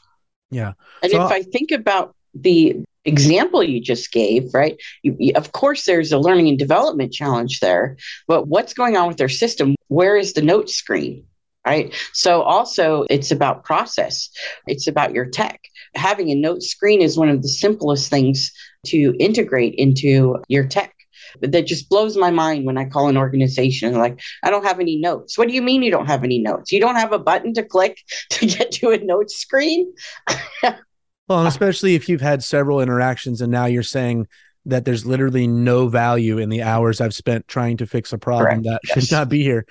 Yeah. 0.50 0.72
And 1.02 1.12
so, 1.12 1.26
if 1.26 1.32
I 1.32 1.42
think 1.42 1.70
about 1.70 2.14
the 2.34 2.84
example 3.06 3.62
you 3.62 3.80
just 3.80 4.12
gave, 4.12 4.52
right? 4.52 4.76
You, 5.02 5.16
you, 5.18 5.32
of 5.34 5.52
course, 5.52 5.84
there's 5.84 6.12
a 6.12 6.18
learning 6.18 6.48
and 6.48 6.58
development 6.58 7.12
challenge 7.12 7.60
there, 7.60 7.96
but 8.26 8.48
what's 8.48 8.74
going 8.74 8.96
on 8.96 9.08
with 9.08 9.16
their 9.16 9.28
system? 9.28 9.74
Where 9.88 10.16
is 10.16 10.32
the 10.32 10.42
note 10.42 10.68
screen? 10.68 11.24
Right. 11.66 11.92
So, 12.12 12.42
also, 12.42 13.06
it's 13.10 13.32
about 13.32 13.64
process, 13.64 14.30
it's 14.68 14.86
about 14.86 15.12
your 15.12 15.26
tech. 15.26 15.60
Having 15.96 16.30
a 16.30 16.36
note 16.36 16.62
screen 16.62 17.02
is 17.02 17.18
one 17.18 17.28
of 17.28 17.42
the 17.42 17.48
simplest 17.48 18.08
things 18.08 18.52
to 18.86 19.16
integrate 19.18 19.74
into 19.74 20.36
your 20.46 20.64
tech. 20.64 20.92
But 21.40 21.52
that 21.52 21.66
just 21.66 21.88
blows 21.88 22.16
my 22.16 22.30
mind 22.30 22.66
when 22.66 22.78
I 22.78 22.84
call 22.84 23.08
an 23.08 23.16
organization 23.16 23.94
like, 23.94 24.20
I 24.42 24.50
don't 24.50 24.64
have 24.64 24.80
any 24.80 24.96
notes. 24.96 25.36
What 25.36 25.48
do 25.48 25.54
you 25.54 25.62
mean 25.62 25.82
you 25.82 25.90
don't 25.90 26.06
have 26.06 26.24
any 26.24 26.38
notes? 26.38 26.72
You 26.72 26.80
don't 26.80 26.96
have 26.96 27.12
a 27.12 27.18
button 27.18 27.52
to 27.54 27.62
click 27.62 27.98
to 28.30 28.46
get 28.46 28.72
to 28.72 28.90
a 28.90 28.98
note 28.98 29.30
screen? 29.30 29.92
Well, 31.28 31.40
and 31.40 31.48
especially 31.48 31.94
if 31.94 32.08
you've 32.08 32.20
had 32.20 32.44
several 32.44 32.80
interactions 32.80 33.40
and 33.40 33.50
now 33.50 33.66
you're 33.66 33.82
saying 33.82 34.28
that 34.66 34.84
there's 34.84 35.06
literally 35.06 35.46
no 35.46 35.88
value 35.88 36.38
in 36.38 36.48
the 36.48 36.62
hours 36.62 37.00
I've 37.00 37.14
spent 37.14 37.48
trying 37.48 37.76
to 37.78 37.86
fix 37.86 38.12
a 38.12 38.18
problem 38.18 38.62
Correct. 38.62 38.64
that 38.64 38.80
yes. 38.88 39.04
should 39.04 39.16
not 39.16 39.28
be 39.28 39.42
here. 39.42 39.66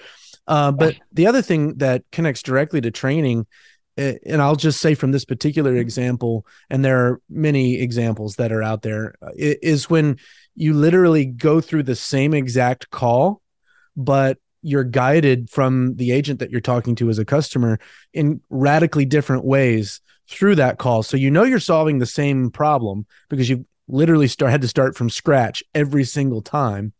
Uh, 0.48 0.72
but 0.72 0.96
the 1.12 1.28
other 1.28 1.42
thing 1.42 1.76
that 1.78 2.04
connects 2.12 2.44
directly 2.44 2.80
to 2.82 2.92
training, 2.92 3.48
eh, 3.98 4.18
and 4.26 4.42
I'll 4.42 4.56
just 4.56 4.80
say 4.80 4.96
from 4.96 5.12
this 5.12 5.26
particular 5.26 5.76
example, 5.76 6.46
and 6.70 6.84
there 6.84 7.06
are 7.06 7.22
many 7.30 7.82
examples 7.82 8.36
that 8.36 8.52
are 8.52 8.64
out 8.64 8.82
there, 8.84 9.16
uh, 9.22 9.78
when 9.88 10.18
you 10.56 10.74
literally 10.74 11.26
go 11.26 11.62
through 11.62 11.84
the 11.84 11.96
same 11.96 12.34
exact 12.34 12.90
call, 12.90 13.42
but 13.98 14.38
you're 14.66 14.84
guided 14.84 15.50
from 15.50 15.96
the 15.96 16.12
agent 16.12 16.40
that 16.40 16.50
you're 16.50 16.60
talking 16.60 16.96
to 16.96 17.10
as 17.10 17.20
a 17.20 17.26
customer 17.26 17.80
in 18.14 18.42
radically 18.50 19.06
different 19.06 19.46
ways 19.46 20.02
through 20.28 20.56
that 20.56 20.80
call. 20.80 21.04
So 21.04 21.18
you 21.18 21.30
know 21.30 21.44
you're 21.44 21.60
solving 21.60 22.00
the 22.00 22.06
same 22.06 22.50
problem 22.50 23.06
because 23.30 23.48
you 23.48 23.66
literally 23.88 24.28
start 24.28 24.52
had 24.52 24.62
to 24.62 24.68
start 24.68 24.96
from 24.98 25.10
scratch 25.10 25.64
every 25.76 26.04
single 26.04 26.42
time. 26.42 26.94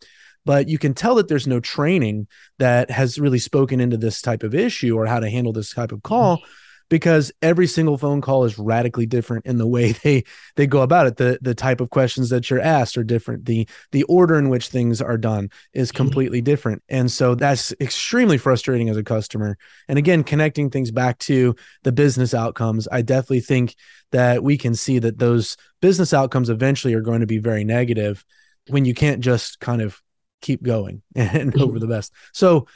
But 0.46 0.70
you 0.70 0.78
can 0.78 0.94
tell 0.94 1.16
that 1.16 1.28
there's 1.28 1.48
no 1.48 1.60
training 1.60 2.28
that 2.60 2.92
has 2.92 3.18
really 3.18 3.40
spoken 3.40 3.82
into 3.82 3.98
this 3.98 4.22
type 4.22 4.44
of 4.44 4.54
issue 4.54 4.96
or 4.96 5.08
how 5.08 5.20
to 5.20 5.30
handle 5.30 5.54
this 5.54 5.74
type 5.74 5.92
of 5.92 6.04
call. 6.04 6.38
Mm-hmm 6.38 6.52
because 6.90 7.32
every 7.42 7.68
single 7.68 7.98
phone 7.98 8.22
call 8.22 8.44
is 8.46 8.60
radically 8.60 9.06
different 9.06 9.46
in 9.46 9.58
the 9.58 9.68
way 9.68 9.92
they 10.04 10.24
they 10.56 10.68
go 10.68 10.82
about 10.82 11.08
it. 11.08 11.18
The 11.18 11.40
the 11.42 11.56
type 11.56 11.82
of 11.82 11.90
questions 11.90 12.30
that 12.30 12.50
you're 12.50 12.62
asked 12.62 12.98
are 12.98 13.04
different. 13.04 13.46
The 13.46 13.68
the 13.92 14.04
order 14.04 14.38
in 14.38 14.50
which 14.50 14.70
things 14.70 15.02
are 15.02 15.18
done 15.18 15.50
is 15.74 15.90
mm-hmm. 15.90 15.98
completely 15.98 16.42
different. 16.42 16.84
And 16.90 17.12
so 17.12 17.36
that's 17.36 17.74
extremely 17.80 18.38
frustrating 18.38 18.90
as 18.90 18.98
a 18.98 19.04
customer. 19.04 19.58
And 19.88 19.98
again 19.98 20.24
connecting 20.24 20.70
things 20.70 20.92
back 20.92 21.18
to 21.20 21.56
the 21.84 21.92
business 21.92 22.34
outcomes 22.34 22.88
i 22.92 23.02
definitely 23.02 23.40
think 23.40 23.76
that 24.12 24.44
we 24.44 24.58
can 24.58 24.76
see 24.76 25.00
that 25.00 25.20
those 25.20 25.58
business 25.82 26.14
outcomes 26.14 26.50
eventually 26.50 26.94
are 26.94 27.02
going 27.02 27.22
to 27.22 27.28
be 27.28 27.38
very 27.38 27.64
negative 27.64 28.26
when 28.70 28.86
you 28.86 28.94
can't 28.94 29.22
just 29.22 29.60
kind 29.60 29.82
of 29.82 30.02
keep 30.42 30.64
going 30.64 31.02
and 31.16 31.56
hope 31.56 31.74
for 31.74 31.80
the 31.80 31.88
best. 31.88 32.14
So 32.34 32.68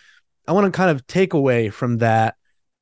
i 0.48 0.52
want 0.52 0.66
to 0.66 0.76
kind 0.76 0.92
of 0.92 1.06
take 1.08 1.34
away 1.34 1.70
from 1.70 2.00
that 2.00 2.36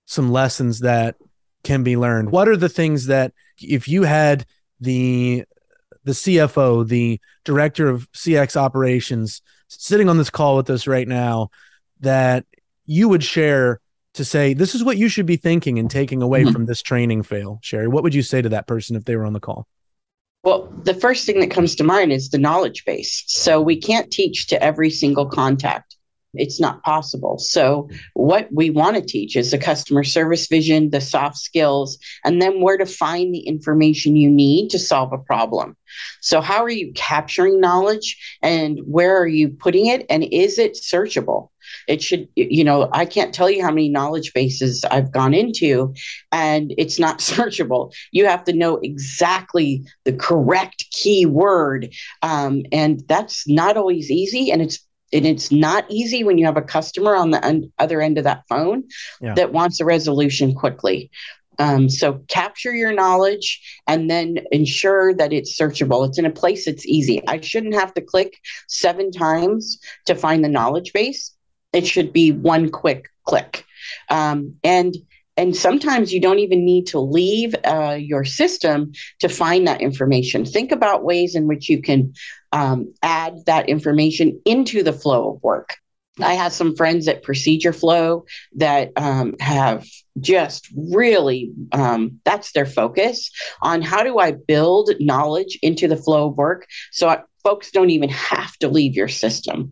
some 0.07 0.31
lessons 0.31 0.79
that 0.79 1.17
can 1.63 1.83
be 1.83 1.95
learned. 1.95 2.31
What 2.31 2.47
are 2.47 2.57
the 2.57 2.69
things 2.69 3.05
that 3.07 3.33
if 3.61 3.87
you 3.87 4.03
had 4.03 4.45
the 4.79 5.43
the 6.03 6.13
CFO, 6.13 6.87
the 6.87 7.19
director 7.43 7.89
of 7.89 8.09
CX 8.13 8.55
operations 8.55 9.41
sitting 9.67 10.07
on 10.07 10.17
this 10.17 10.29
call 10.29 10.55
with 10.55 10.69
us 10.69 10.87
right 10.87 11.07
now 11.07 11.49
that 11.99 12.45
you 12.85 13.09
would 13.09 13.23
share 13.23 13.81
to 14.13 14.23
say 14.23 14.53
this 14.53 14.73
is 14.73 14.83
what 14.83 14.97
you 14.97 15.09
should 15.09 15.25
be 15.25 15.35
thinking 15.35 15.77
and 15.77 15.91
taking 15.91 16.21
away 16.21 16.43
mm-hmm. 16.43 16.53
from 16.53 16.65
this 16.65 16.81
training 16.81 17.23
fail, 17.23 17.59
Sherry? 17.61 17.89
What 17.89 18.03
would 18.03 18.15
you 18.15 18.23
say 18.23 18.41
to 18.41 18.49
that 18.49 18.67
person 18.67 18.95
if 18.95 19.03
they 19.03 19.17
were 19.17 19.25
on 19.25 19.33
the 19.33 19.41
call? 19.41 19.67
Well, 20.43 20.73
the 20.83 20.93
first 20.93 21.25
thing 21.25 21.41
that 21.41 21.51
comes 21.51 21.75
to 21.75 21.83
mind 21.83 22.13
is 22.13 22.29
the 22.29 22.37
knowledge 22.37 22.85
base. 22.85 23.25
So 23.27 23.61
we 23.61 23.75
can't 23.75 24.09
teach 24.09 24.47
to 24.47 24.63
every 24.63 24.89
single 24.89 25.25
contact 25.25 25.96
it's 26.33 26.59
not 26.59 26.83
possible. 26.83 27.37
So, 27.37 27.89
what 28.13 28.47
we 28.51 28.69
want 28.69 28.95
to 28.95 29.01
teach 29.01 29.35
is 29.35 29.51
the 29.51 29.57
customer 29.57 30.03
service 30.03 30.47
vision, 30.47 30.89
the 30.89 31.01
soft 31.01 31.37
skills, 31.37 31.97
and 32.23 32.41
then 32.41 32.61
where 32.61 32.77
to 32.77 32.85
find 32.85 33.33
the 33.33 33.47
information 33.47 34.15
you 34.15 34.29
need 34.29 34.69
to 34.69 34.79
solve 34.79 35.13
a 35.13 35.17
problem. 35.17 35.75
So, 36.21 36.41
how 36.41 36.63
are 36.63 36.69
you 36.69 36.91
capturing 36.93 37.59
knowledge 37.59 38.17
and 38.41 38.79
where 38.85 39.17
are 39.17 39.27
you 39.27 39.49
putting 39.49 39.87
it? 39.87 40.05
And 40.09 40.23
is 40.31 40.59
it 40.59 40.73
searchable? 40.73 41.49
It 41.87 42.01
should, 42.01 42.27
you 42.35 42.63
know, 42.63 42.89
I 42.93 43.05
can't 43.05 43.33
tell 43.33 43.49
you 43.49 43.61
how 43.61 43.71
many 43.71 43.89
knowledge 43.89 44.33
bases 44.33 44.85
I've 44.85 45.11
gone 45.11 45.33
into 45.33 45.93
and 46.31 46.73
it's 46.77 46.99
not 46.99 47.19
searchable. 47.19 47.93
You 48.11 48.25
have 48.25 48.43
to 48.45 48.53
know 48.53 48.77
exactly 48.77 49.83
the 50.05 50.13
correct 50.13 50.85
keyword. 50.91 51.93
Um, 52.21 52.63
and 52.71 53.01
that's 53.07 53.47
not 53.47 53.77
always 53.77 54.09
easy. 54.09 54.51
And 54.51 54.61
it's 54.61 54.86
and 55.13 55.25
it's 55.25 55.51
not 55.51 55.85
easy 55.89 56.23
when 56.23 56.37
you 56.37 56.45
have 56.45 56.57
a 56.57 56.61
customer 56.61 57.15
on 57.15 57.31
the 57.31 57.45
un- 57.45 57.71
other 57.79 58.01
end 58.01 58.17
of 58.17 58.23
that 58.25 58.43
phone 58.49 58.83
yeah. 59.21 59.33
that 59.35 59.53
wants 59.53 59.79
a 59.79 59.85
resolution 59.85 60.53
quickly. 60.53 61.09
Um, 61.59 61.89
so 61.89 62.21
capture 62.27 62.73
your 62.73 62.93
knowledge 62.93 63.59
and 63.87 64.09
then 64.11 64.39
ensure 64.51 65.13
that 65.15 65.33
it's 65.33 65.57
searchable. 65.57 66.07
It's 66.07 66.19
in 66.19 66.25
a 66.25 66.31
place 66.31 66.65
that's 66.65 66.85
easy. 66.85 67.25
I 67.27 67.41
shouldn't 67.41 67.73
have 67.73 67.93
to 67.95 68.01
click 68.01 68.37
seven 68.67 69.11
times 69.11 69.79
to 70.05 70.13
find 70.13 70.43
the 70.43 70.49
knowledge 70.49 70.93
base. 70.93 71.33
It 71.73 71.87
should 71.87 72.13
be 72.13 72.31
one 72.31 72.69
quick 72.69 73.09
click. 73.25 73.65
Um, 74.09 74.55
and 74.63 74.95
and 75.37 75.55
sometimes 75.55 76.11
you 76.11 76.19
don't 76.19 76.39
even 76.39 76.65
need 76.65 76.87
to 76.87 76.99
leave 76.99 77.55
uh, 77.63 77.97
your 77.99 78.25
system 78.25 78.91
to 79.19 79.29
find 79.29 79.67
that 79.67 79.81
information. 79.81 80.43
Think 80.43 80.71
about 80.71 81.03
ways 81.03 81.35
in 81.35 81.47
which 81.47 81.69
you 81.69 81.81
can 81.81 82.13
um, 82.51 82.93
add 83.03 83.45
that 83.45 83.69
information 83.69 84.41
into 84.45 84.81
the 84.83 84.93
flow 84.93 85.35
of 85.35 85.43
work. 85.43 85.77
I 86.19 86.33
have 86.33 86.51
some 86.51 86.75
friends 86.75 87.07
at 87.07 87.21
Procedure 87.21 87.73
Flow 87.73 88.25
that 88.55 88.91
um, 88.95 89.35
have 89.39 89.85
just 90.19 90.67
really, 90.75 91.51
um, 91.71 92.19
that's 92.25 92.53
their 92.53 92.65
focus 92.65 93.29
on 93.61 93.83
how 93.83 94.01
do 94.03 94.17
I 94.17 94.31
build 94.31 94.89
knowledge 94.99 95.59
into 95.61 95.87
the 95.87 95.95
flow 95.95 96.29
of 96.29 96.37
work 96.37 96.65
so 96.91 97.07
I, 97.07 97.21
folks 97.43 97.69
don't 97.69 97.91
even 97.91 98.09
have 98.09 98.57
to 98.57 98.67
leave 98.67 98.95
your 98.95 99.07
system. 99.07 99.71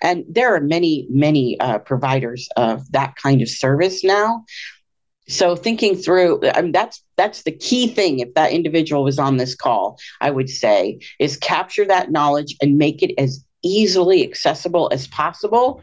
And 0.00 0.24
there 0.28 0.54
are 0.54 0.60
many, 0.60 1.06
many 1.10 1.58
uh, 1.58 1.78
providers 1.78 2.48
of 2.56 2.90
that 2.92 3.16
kind 3.16 3.42
of 3.42 3.48
service 3.48 4.04
now 4.04 4.44
so 5.30 5.54
thinking 5.56 5.96
through 5.96 6.40
I 6.54 6.62
mean, 6.62 6.72
that's 6.72 7.02
that's 7.16 7.42
the 7.42 7.52
key 7.52 7.86
thing. 7.86 8.18
If 8.18 8.34
that 8.34 8.52
individual 8.52 9.04
was 9.04 9.18
on 9.18 9.36
this 9.36 9.54
call 9.54 9.98
i 10.20 10.30
would 10.30 10.48
say 10.48 10.98
is 11.18 11.36
capture 11.36 11.84
that 11.86 12.10
knowledge 12.10 12.56
and 12.60 12.76
make 12.76 13.02
it 13.02 13.14
as 13.18 13.44
easily 13.62 14.24
accessible 14.24 14.88
as 14.92 15.06
possible 15.06 15.82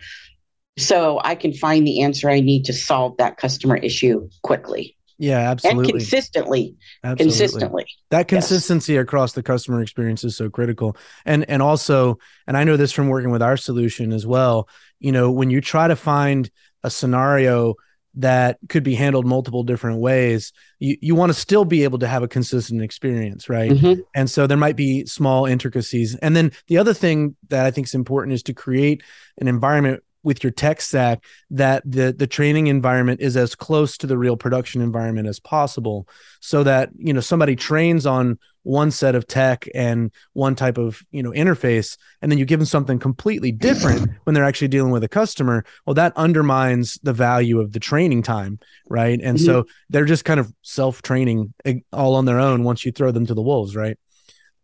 so 0.77 1.19
i 1.23 1.35
can 1.35 1.53
find 1.53 1.85
the 1.85 2.01
answer 2.01 2.29
i 2.29 2.39
need 2.39 2.65
to 2.65 2.73
solve 2.73 3.15
that 3.17 3.37
customer 3.37 3.77
issue 3.77 4.27
quickly. 4.43 4.95
Yeah 5.19 5.49
absolutely. 5.49 5.83
and 5.83 5.91
consistently. 5.93 6.75
Absolutely. 7.03 7.25
consistently. 7.25 7.85
That 8.11 8.27
consistency 8.27 8.93
yes. 8.93 9.01
across 9.01 9.33
the 9.33 9.41
customer 9.41 9.81
experience 9.81 10.23
is 10.23 10.37
so 10.37 10.47
critical. 10.47 10.95
And 11.25 11.49
and 11.49 11.61
also 11.61 12.19
and 12.45 12.55
i 12.55 12.63
know 12.63 12.77
this 12.77 12.91
from 12.91 13.07
working 13.07 13.31
with 13.31 13.41
our 13.41 13.57
solution 13.57 14.13
as 14.13 14.27
well 14.27 14.69
you 14.99 15.11
know 15.11 15.31
when 15.31 15.49
you 15.49 15.61
try 15.61 15.87
to 15.87 15.95
find 15.95 16.49
a 16.83 16.89
scenario 16.89 17.75
that 18.17 18.57
could 18.69 18.83
be 18.83 18.95
handled 18.95 19.25
multiple 19.25 19.63
different 19.63 19.99
ways 19.99 20.51
you, 20.79 20.97
you 21.01 21.15
want 21.15 21.29
to 21.29 21.33
still 21.33 21.65
be 21.65 21.83
able 21.83 21.99
to 21.99 22.07
have 22.07 22.23
a 22.23 22.27
consistent 22.27 22.81
experience 22.81 23.47
right 23.47 23.71
mm-hmm. 23.71 24.01
and 24.15 24.29
so 24.29 24.47
there 24.47 24.57
might 24.57 24.75
be 24.75 25.05
small 25.05 25.45
intricacies 25.45 26.15
and 26.15 26.35
then 26.35 26.51
the 26.67 26.77
other 26.77 26.93
thing 26.93 27.35
that 27.49 27.65
i 27.65 27.71
think 27.71 27.87
is 27.87 27.93
important 27.93 28.33
is 28.33 28.43
to 28.43 28.53
create 28.53 29.03
an 29.39 29.47
environment 29.47 30.03
with 30.23 30.43
your 30.43 30.51
tech 30.51 30.81
stack 30.81 31.23
that 31.49 31.83
the 31.85 32.13
the 32.17 32.27
training 32.27 32.67
environment 32.67 33.21
is 33.21 33.37
as 33.37 33.55
close 33.55 33.97
to 33.97 34.07
the 34.07 34.17
real 34.17 34.37
production 34.37 34.81
environment 34.81 35.27
as 35.27 35.39
possible 35.39 36.07
so 36.41 36.63
that 36.63 36.89
you 36.97 37.13
know 37.13 37.19
somebody 37.19 37.55
trains 37.55 38.05
on 38.05 38.37
one 38.63 38.91
set 38.91 39.15
of 39.15 39.25
tech 39.25 39.65
and 39.73 40.11
one 40.33 40.53
type 40.53 40.77
of 40.77 41.01
you 41.11 41.23
know 41.23 41.31
interface 41.31 41.97
and 42.21 42.29
then 42.29 42.37
you 42.37 42.43
give 42.43 42.59
them 42.59 42.65
something 42.65 42.99
completely 42.99 43.49
different 43.49 44.11
when 44.25 44.33
they're 44.33 44.43
actually 44.43 44.67
dealing 44.67 44.91
with 44.91 45.03
a 45.05 45.07
customer 45.07 45.63
well 45.85 45.93
that 45.93 46.11
undermines 46.17 46.99
the 47.01 47.13
value 47.13 47.61
of 47.61 47.71
the 47.71 47.79
training 47.79 48.21
time 48.21 48.59
right? 48.89 49.19
And 49.21 49.37
mm-hmm. 49.37 49.45
so 49.45 49.65
they're 49.89 50.05
just 50.05 50.25
kind 50.25 50.39
of 50.39 50.51
self-training 50.61 51.53
eh, 51.65 51.79
all 51.93 52.15
on 52.15 52.25
their 52.25 52.39
own 52.39 52.63
once 52.63 52.85
you 52.85 52.91
throw 52.91 53.11
them 53.11 53.25
to 53.27 53.33
the 53.33 53.41
wolves 53.41 53.75
right? 53.75 53.97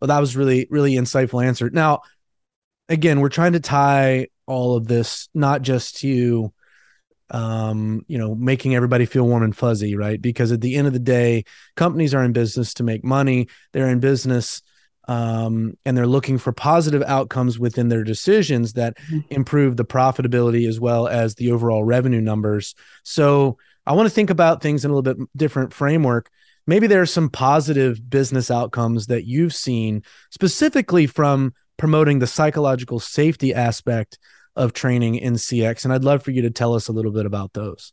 Well 0.00 0.08
that 0.08 0.20
was 0.20 0.36
really 0.36 0.66
really 0.68 0.92
insightful 0.92 1.42
answer. 1.42 1.70
Now 1.70 2.02
again 2.90 3.20
we're 3.20 3.30
trying 3.30 3.54
to 3.54 3.60
tie 3.60 4.26
all 4.46 4.76
of 4.76 4.86
this 4.86 5.28
not 5.34 5.62
just 5.62 5.98
to 5.98 6.52
um 7.30 8.04
you 8.06 8.18
know 8.18 8.34
making 8.34 8.74
everybody 8.74 9.06
feel 9.06 9.26
warm 9.26 9.42
and 9.42 9.56
fuzzy 9.56 9.96
right? 9.96 10.20
Because 10.20 10.52
at 10.52 10.60
the 10.60 10.76
end 10.76 10.86
of 10.86 10.92
the 10.92 10.98
day 10.98 11.44
companies 11.76 12.14
are 12.14 12.24
in 12.24 12.32
business 12.32 12.74
to 12.74 12.82
make 12.82 13.04
money. 13.04 13.48
They're 13.72 13.88
in 13.88 14.00
business 14.00 14.62
um, 15.06 15.76
and 15.84 15.96
they're 15.96 16.06
looking 16.06 16.38
for 16.38 16.52
positive 16.52 17.02
outcomes 17.02 17.58
within 17.58 17.88
their 17.88 18.04
decisions 18.04 18.74
that 18.74 18.96
mm-hmm. 18.98 19.20
improve 19.30 19.76
the 19.76 19.84
profitability 19.84 20.68
as 20.68 20.80
well 20.80 21.06
as 21.06 21.34
the 21.34 21.52
overall 21.52 21.84
revenue 21.84 22.20
numbers. 22.20 22.74
So 23.02 23.58
i 23.86 23.92
want 23.92 24.06
to 24.06 24.14
think 24.14 24.30
about 24.30 24.62
things 24.62 24.84
in 24.84 24.90
a 24.90 24.94
little 24.94 25.14
bit 25.14 25.28
different 25.36 25.72
framework. 25.72 26.30
Maybe 26.66 26.86
there 26.86 27.02
are 27.02 27.06
some 27.06 27.28
positive 27.28 28.08
business 28.08 28.50
outcomes 28.50 29.08
that 29.08 29.26
you've 29.26 29.54
seen 29.54 30.02
specifically 30.30 31.06
from 31.06 31.52
promoting 31.76 32.18
the 32.18 32.26
psychological 32.26 33.00
safety 33.00 33.54
aspect 33.54 34.18
of 34.56 34.72
training 34.72 35.16
in 35.16 35.34
CX. 35.34 35.84
And 35.84 35.92
I'd 35.92 36.04
love 36.04 36.22
for 36.22 36.30
you 36.30 36.42
to 36.42 36.50
tell 36.50 36.74
us 36.74 36.88
a 36.88 36.92
little 36.92 37.12
bit 37.12 37.26
about 37.26 37.52
those. 37.52 37.92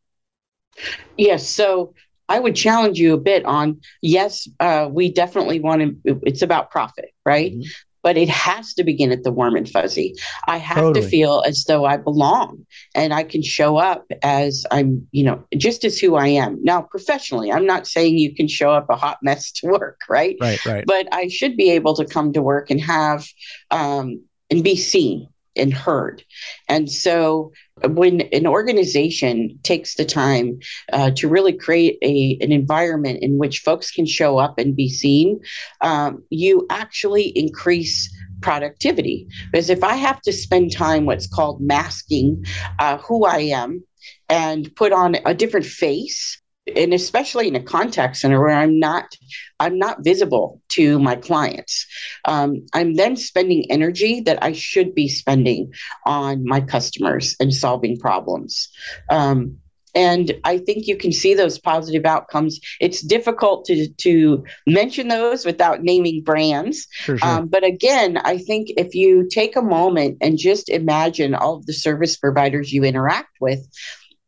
Yes. 1.18 1.48
So 1.48 1.94
I 2.30 2.40
would 2.40 2.56
challenge 2.56 2.98
you 2.98 3.14
a 3.14 3.18
bit 3.18 3.46
on 3.46 3.82
yes, 4.02 4.48
uh, 4.60 4.88
we 4.90 5.12
definitely 5.12 5.60
want 5.60 5.82
to, 5.82 6.20
it's 6.24 6.42
about 6.42 6.72
profit, 6.72 7.14
right? 7.26 7.52
Mm-hmm. 7.52 7.70
But 8.04 8.18
it 8.18 8.30
has 8.30 8.74
to 8.76 8.84
begin 8.84 9.12
at 9.12 9.24
the 9.24 9.32
warm 9.32 9.56
and 9.56 9.70
fuzzy. 9.70 10.16
I 10.48 10.58
have 10.58 10.78
totally. 10.78 11.06
to 11.06 11.10
feel 11.10 11.44
as 11.46 11.66
though 11.66 11.86
I 11.86 11.98
belong 11.98 12.66
and 12.96 13.14
I 13.14 13.24
can 13.24 13.44
show 13.44 13.78
up 13.78 14.06
as 14.24 14.66
I'm, 14.72 15.08
you 15.12 15.24
know, 15.24 15.44
just 15.56 15.86
as 15.86 16.00
who 16.00 16.16
I 16.16 16.28
am. 16.28 16.60
Now, 16.64 16.82
professionally, 16.82 17.52
I'm 17.52 17.66
not 17.66 17.88
saying 17.88 18.18
you 18.18 18.34
can 18.34 18.48
show 18.48 18.72
up 18.72 18.90
a 18.90 18.96
hot 18.96 19.20
mess 19.22 19.52
to 19.54 19.68
work, 19.68 20.00
right? 20.10 20.36
Right, 20.42 20.66
right. 20.66 20.84
But 20.88 21.08
I 21.12 21.28
should 21.28 21.56
be 21.58 21.72
able 21.72 21.96
to 21.96 22.06
come 22.06 22.34
to 22.34 22.42
work 22.42 22.72
and 22.72 22.82
have, 22.82 23.28
um, 23.70 24.24
and 24.50 24.64
be 24.64 24.76
seen 24.76 25.31
and 25.56 25.74
heard. 25.74 26.24
And 26.68 26.90
so 26.90 27.52
when 27.84 28.22
an 28.34 28.48
organization 28.48 29.60
takes 29.64 29.96
the 29.96 30.06
time 30.06 30.60
uh, 30.94 31.12
to 31.18 31.28
really 31.28 31.54
create 31.54 31.98
a, 32.02 32.38
an 32.42 32.52
environment 32.52 33.20
in 33.22 33.38
which 33.38 33.60
folks 33.60 33.92
can 33.92 34.06
show 34.06 34.38
up 34.38 34.60
and 34.60 34.76
be 34.76 34.90
seen, 34.90 35.42
um, 35.82 36.24
you 36.30 36.66
actually 36.70 37.24
increase 37.24 38.14
productivity. 38.42 39.28
Because 39.52 39.70
if 39.70 39.84
I 39.84 39.96
have 39.96 40.22
to 40.22 40.34
spend 40.34 40.72
time 40.72 41.06
what's 41.06 41.28
called 41.28 41.62
masking 41.62 42.46
uh, 42.80 42.98
who 42.98 43.26
I 43.26 43.40
am 43.40 43.84
and 44.30 44.74
put 44.76 44.92
on 44.92 45.18
a 45.26 45.34
different 45.34 45.66
face, 45.66 46.41
and 46.68 46.94
especially 46.94 47.48
in 47.48 47.56
a 47.56 47.64
contact 47.64 48.18
center 48.18 48.40
where 48.40 48.56
I'm 48.56 48.80
not 48.80 49.16
I'm 49.60 49.78
not 49.78 50.04
visible 50.04 50.62
to 50.70 51.00
my 51.00 51.16
clients. 51.16 51.86
Um, 52.26 52.66
I'm 52.74 52.96
then 52.96 53.16
spending 53.16 53.70
energy 53.70 54.22
that 54.22 54.44
I 54.44 54.54
should 54.54 54.96
be 54.96 55.08
spending 55.08 55.72
on 56.06 56.46
my 56.46 56.62
customers 56.62 57.36
and 57.40 57.54
solving 57.54 57.98
problems. 58.00 58.70
Um, 59.10 59.58
and 59.94 60.34
I 60.46 60.58
think 60.58 60.88
you 60.88 60.96
can 60.96 61.12
see 61.12 61.34
those 61.34 61.60
positive 61.60 62.06
outcomes. 62.06 62.60
It's 62.80 63.02
difficult 63.02 63.66
to 63.66 63.88
to 63.90 64.44
mention 64.66 65.10
those 65.10 65.46
without 65.46 65.84
naming 65.84 66.24
brands, 66.24 66.88
sure. 66.92 67.18
um, 67.22 67.48
but 67.48 67.64
again, 67.64 68.18
I 68.18 68.38
think 68.38 68.70
if 68.78 68.96
you 68.96 69.28
take 69.30 69.56
a 69.56 69.62
moment 69.62 70.20
and 70.22 70.38
just 70.38 70.70
imagine 70.70 71.36
all 71.36 71.58
of 71.58 71.66
the 71.66 71.74
service 71.74 72.16
providers 72.16 72.72
you 72.72 72.84
interact 72.84 73.36
with, 73.42 73.68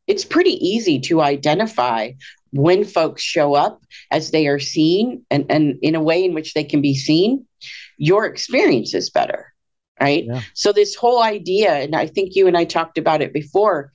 it's 0.08 0.26
pretty 0.26 0.54
easy 0.66 1.00
to 1.00 1.22
identify 1.22 2.12
when 2.52 2.84
folks 2.84 3.22
show 3.22 3.56
up 3.56 3.84
as 4.12 4.32
they 4.32 4.48
are 4.48 4.60
seen 4.60 5.26
and, 5.32 5.46
and 5.50 5.80
in 5.82 5.96
a 5.96 6.02
way 6.02 6.24
in 6.24 6.34
which 6.34 6.54
they 6.54 6.64
can 6.64 6.82
be 6.82 6.96
seen, 6.96 7.46
your 7.98 8.26
experience 8.26 8.94
is 8.94 9.10
better. 9.10 9.54
Right. 10.00 10.26
Yeah. 10.26 10.42
So 10.54 10.72
this 10.72 10.96
whole 10.96 11.22
idea, 11.22 11.72
and 11.72 11.96
I 11.96 12.08
think 12.08 12.36
you 12.36 12.48
and 12.48 12.58
I 12.58 12.66
talked 12.66 12.98
about 12.98 13.22
it 13.22 13.32
before, 13.32 13.92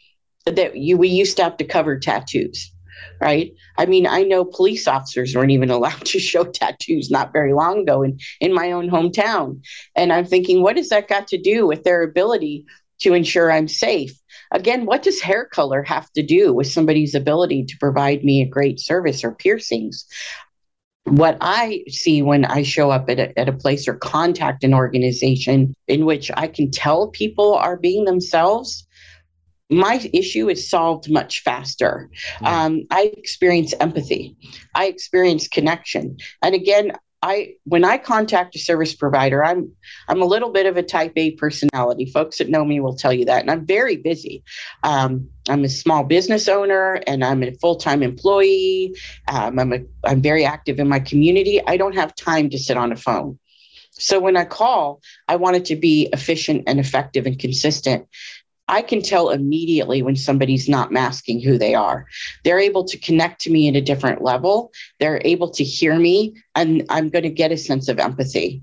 that 0.46 0.76
you 0.76 0.96
we 0.96 1.08
used 1.08 1.36
to 1.36 1.44
have 1.44 1.56
to 1.58 1.64
cover 1.64 1.98
tattoos. 1.98 2.72
Right. 3.20 3.52
I 3.76 3.86
mean, 3.86 4.06
I 4.06 4.22
know 4.22 4.44
police 4.44 4.88
officers 4.88 5.34
weren't 5.34 5.50
even 5.50 5.70
allowed 5.76 6.04
to 6.06 6.18
show 6.18 6.44
tattoos 6.44 7.10
not 7.10 7.32
very 7.32 7.52
long 7.52 7.80
ago 7.80 8.02
in, 8.02 8.18
in 8.40 8.54
my 8.54 8.72
own 8.72 8.88
hometown. 8.88 9.60
And 9.94 10.12
I'm 10.12 10.24
thinking, 10.24 10.62
what 10.62 10.76
has 10.76 10.88
that 10.88 11.08
got 11.08 11.28
to 11.28 11.38
do 11.38 11.66
with 11.66 11.84
their 11.84 12.02
ability 12.02 12.64
to 13.00 13.14
ensure 13.14 13.52
I'm 13.52 13.68
safe? 13.68 14.18
Again, 14.50 14.86
what 14.86 15.02
does 15.02 15.20
hair 15.20 15.44
color 15.44 15.82
have 15.82 16.10
to 16.12 16.22
do 16.22 16.52
with 16.52 16.66
somebody's 16.66 17.14
ability 17.14 17.64
to 17.64 17.76
provide 17.78 18.24
me 18.24 18.42
a 18.42 18.48
great 18.48 18.80
service 18.80 19.24
or 19.24 19.32
piercings? 19.32 20.06
What 21.04 21.38
I 21.40 21.84
see 21.88 22.22
when 22.22 22.44
I 22.44 22.62
show 22.62 22.90
up 22.90 23.08
at 23.08 23.18
a, 23.18 23.38
at 23.38 23.48
a 23.48 23.52
place 23.52 23.88
or 23.88 23.94
contact 23.94 24.64
an 24.64 24.74
organization 24.74 25.74
in 25.86 26.04
which 26.04 26.30
I 26.36 26.48
can 26.48 26.70
tell 26.70 27.08
people 27.08 27.54
are 27.54 27.78
being 27.78 28.04
themselves, 28.04 28.86
my 29.70 30.08
issue 30.12 30.48
is 30.48 30.68
solved 30.68 31.10
much 31.10 31.42
faster. 31.42 32.10
Mm-hmm. 32.36 32.46
Um, 32.46 32.82
I 32.90 33.12
experience 33.16 33.74
empathy. 33.80 34.36
I 34.74 34.86
experience 34.86 35.48
connection. 35.48 36.16
And 36.42 36.54
again, 36.54 36.92
I 37.22 37.54
when 37.64 37.84
I 37.84 37.98
contact 37.98 38.54
a 38.54 38.58
service 38.58 38.94
provider, 38.94 39.44
I'm 39.44 39.72
I'm 40.08 40.22
a 40.22 40.26
little 40.26 40.50
bit 40.50 40.66
of 40.66 40.76
a 40.76 40.82
type 40.82 41.12
A 41.16 41.32
personality. 41.32 42.06
Folks 42.06 42.38
that 42.38 42.48
know 42.48 42.64
me 42.64 42.80
will 42.80 42.94
tell 42.94 43.12
you 43.12 43.24
that, 43.24 43.40
and 43.40 43.50
I'm 43.50 43.66
very 43.66 43.96
busy. 43.96 44.44
Um, 44.84 45.28
I'm 45.48 45.64
a 45.64 45.68
small 45.68 46.04
business 46.04 46.48
owner, 46.48 47.00
and 47.06 47.24
I'm 47.24 47.42
a 47.42 47.52
full 47.54 47.76
time 47.76 48.02
employee. 48.02 48.94
Um, 49.26 49.58
I'm 49.58 49.72
a 49.72 49.80
I'm 50.04 50.22
very 50.22 50.44
active 50.44 50.78
in 50.78 50.88
my 50.88 51.00
community. 51.00 51.60
I 51.66 51.76
don't 51.76 51.94
have 51.94 52.14
time 52.14 52.50
to 52.50 52.58
sit 52.58 52.76
on 52.76 52.92
a 52.92 52.96
phone. 52.96 53.38
So 53.90 54.20
when 54.20 54.36
I 54.36 54.44
call, 54.44 55.00
I 55.26 55.36
want 55.36 55.56
it 55.56 55.64
to 55.66 55.76
be 55.76 56.08
efficient 56.12 56.64
and 56.68 56.78
effective 56.78 57.26
and 57.26 57.38
consistent. 57.38 58.06
I 58.68 58.82
can 58.82 59.02
tell 59.02 59.30
immediately 59.30 60.02
when 60.02 60.16
somebody's 60.16 60.68
not 60.68 60.92
masking 60.92 61.40
who 61.40 61.56
they 61.56 61.74
are. 61.74 62.06
They're 62.44 62.58
able 62.58 62.84
to 62.84 62.98
connect 62.98 63.40
to 63.42 63.50
me 63.50 63.68
at 63.68 63.76
a 63.76 63.80
different 63.80 64.22
level. 64.22 64.72
They're 65.00 65.22
able 65.24 65.50
to 65.52 65.64
hear 65.64 65.98
me, 65.98 66.36
and 66.54 66.84
I'm 66.90 67.08
going 67.08 67.22
to 67.22 67.30
get 67.30 67.52
a 67.52 67.56
sense 67.56 67.88
of 67.88 67.98
empathy. 67.98 68.62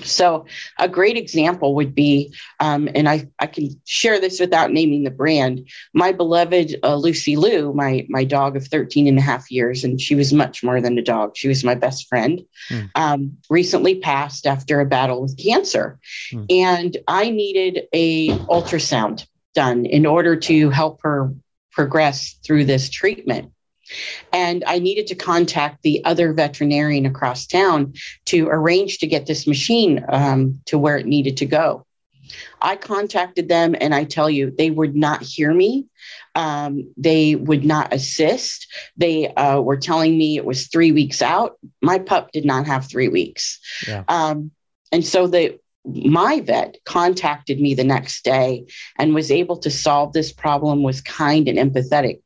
So, 0.00 0.46
a 0.78 0.88
great 0.88 1.18
example 1.18 1.74
would 1.74 1.94
be, 1.94 2.34
um, 2.60 2.88
and 2.94 3.08
I, 3.08 3.28
I 3.38 3.46
can 3.46 3.68
share 3.84 4.18
this 4.18 4.40
without 4.40 4.72
naming 4.72 5.04
the 5.04 5.10
brand. 5.10 5.68
My 5.92 6.12
beloved 6.12 6.76
uh, 6.82 6.96
Lucy 6.96 7.36
Lou, 7.36 7.74
my, 7.74 8.06
my 8.08 8.24
dog 8.24 8.56
of 8.56 8.66
13 8.66 9.06
and 9.06 9.18
a 9.18 9.22
half 9.22 9.50
years, 9.50 9.84
and 9.84 10.00
she 10.00 10.14
was 10.14 10.32
much 10.32 10.64
more 10.64 10.80
than 10.80 10.96
a 10.98 11.02
dog. 11.02 11.36
She 11.36 11.46
was 11.46 11.62
my 11.62 11.74
best 11.74 12.08
friend, 12.08 12.40
mm. 12.70 12.90
um, 12.94 13.36
recently 13.50 13.96
passed 14.00 14.46
after 14.46 14.80
a 14.80 14.86
battle 14.86 15.20
with 15.20 15.36
cancer. 15.36 16.00
Mm. 16.32 16.46
And 16.50 16.96
I 17.06 17.28
needed 17.28 17.86
a 17.92 18.30
ultrasound 18.46 19.26
done 19.54 19.84
in 19.84 20.06
order 20.06 20.36
to 20.36 20.70
help 20.70 21.00
her 21.02 21.34
progress 21.70 22.38
through 22.44 22.64
this 22.64 22.88
treatment. 22.88 23.52
And 24.32 24.64
I 24.66 24.78
needed 24.78 25.06
to 25.08 25.14
contact 25.14 25.82
the 25.82 26.04
other 26.04 26.32
veterinarian 26.32 27.06
across 27.06 27.46
town 27.46 27.94
to 28.26 28.48
arrange 28.48 28.98
to 28.98 29.06
get 29.06 29.26
this 29.26 29.46
machine 29.46 30.04
um, 30.08 30.60
to 30.66 30.78
where 30.78 30.96
it 30.96 31.06
needed 31.06 31.36
to 31.38 31.46
go. 31.46 31.86
I 32.60 32.76
contacted 32.76 33.48
them 33.48 33.74
and 33.78 33.94
I 33.94 34.04
tell 34.04 34.30
you, 34.30 34.50
they 34.56 34.70
would 34.70 34.94
not 34.94 35.22
hear 35.22 35.52
me. 35.52 35.86
Um, 36.34 36.92
they 36.96 37.34
would 37.34 37.64
not 37.64 37.92
assist. 37.92 38.66
They 38.96 39.28
uh, 39.34 39.60
were 39.60 39.76
telling 39.76 40.16
me 40.16 40.36
it 40.36 40.44
was 40.44 40.68
three 40.68 40.92
weeks 40.92 41.20
out. 41.20 41.58
My 41.82 41.98
pup 41.98 42.32
did 42.32 42.44
not 42.44 42.66
have 42.66 42.88
three 42.88 43.08
weeks. 43.08 43.58
Yeah. 43.86 44.04
Um, 44.08 44.52
and 44.90 45.04
so 45.04 45.26
the 45.26 45.58
my 45.84 46.40
vet 46.40 46.76
contacted 46.84 47.60
me 47.60 47.74
the 47.74 47.84
next 47.84 48.24
day 48.24 48.64
and 48.98 49.14
was 49.14 49.32
able 49.32 49.56
to 49.56 49.70
solve 49.70 50.12
this 50.12 50.32
problem 50.32 50.84
was 50.84 51.00
kind 51.00 51.48
and 51.48 51.58
empathetic 51.58 52.20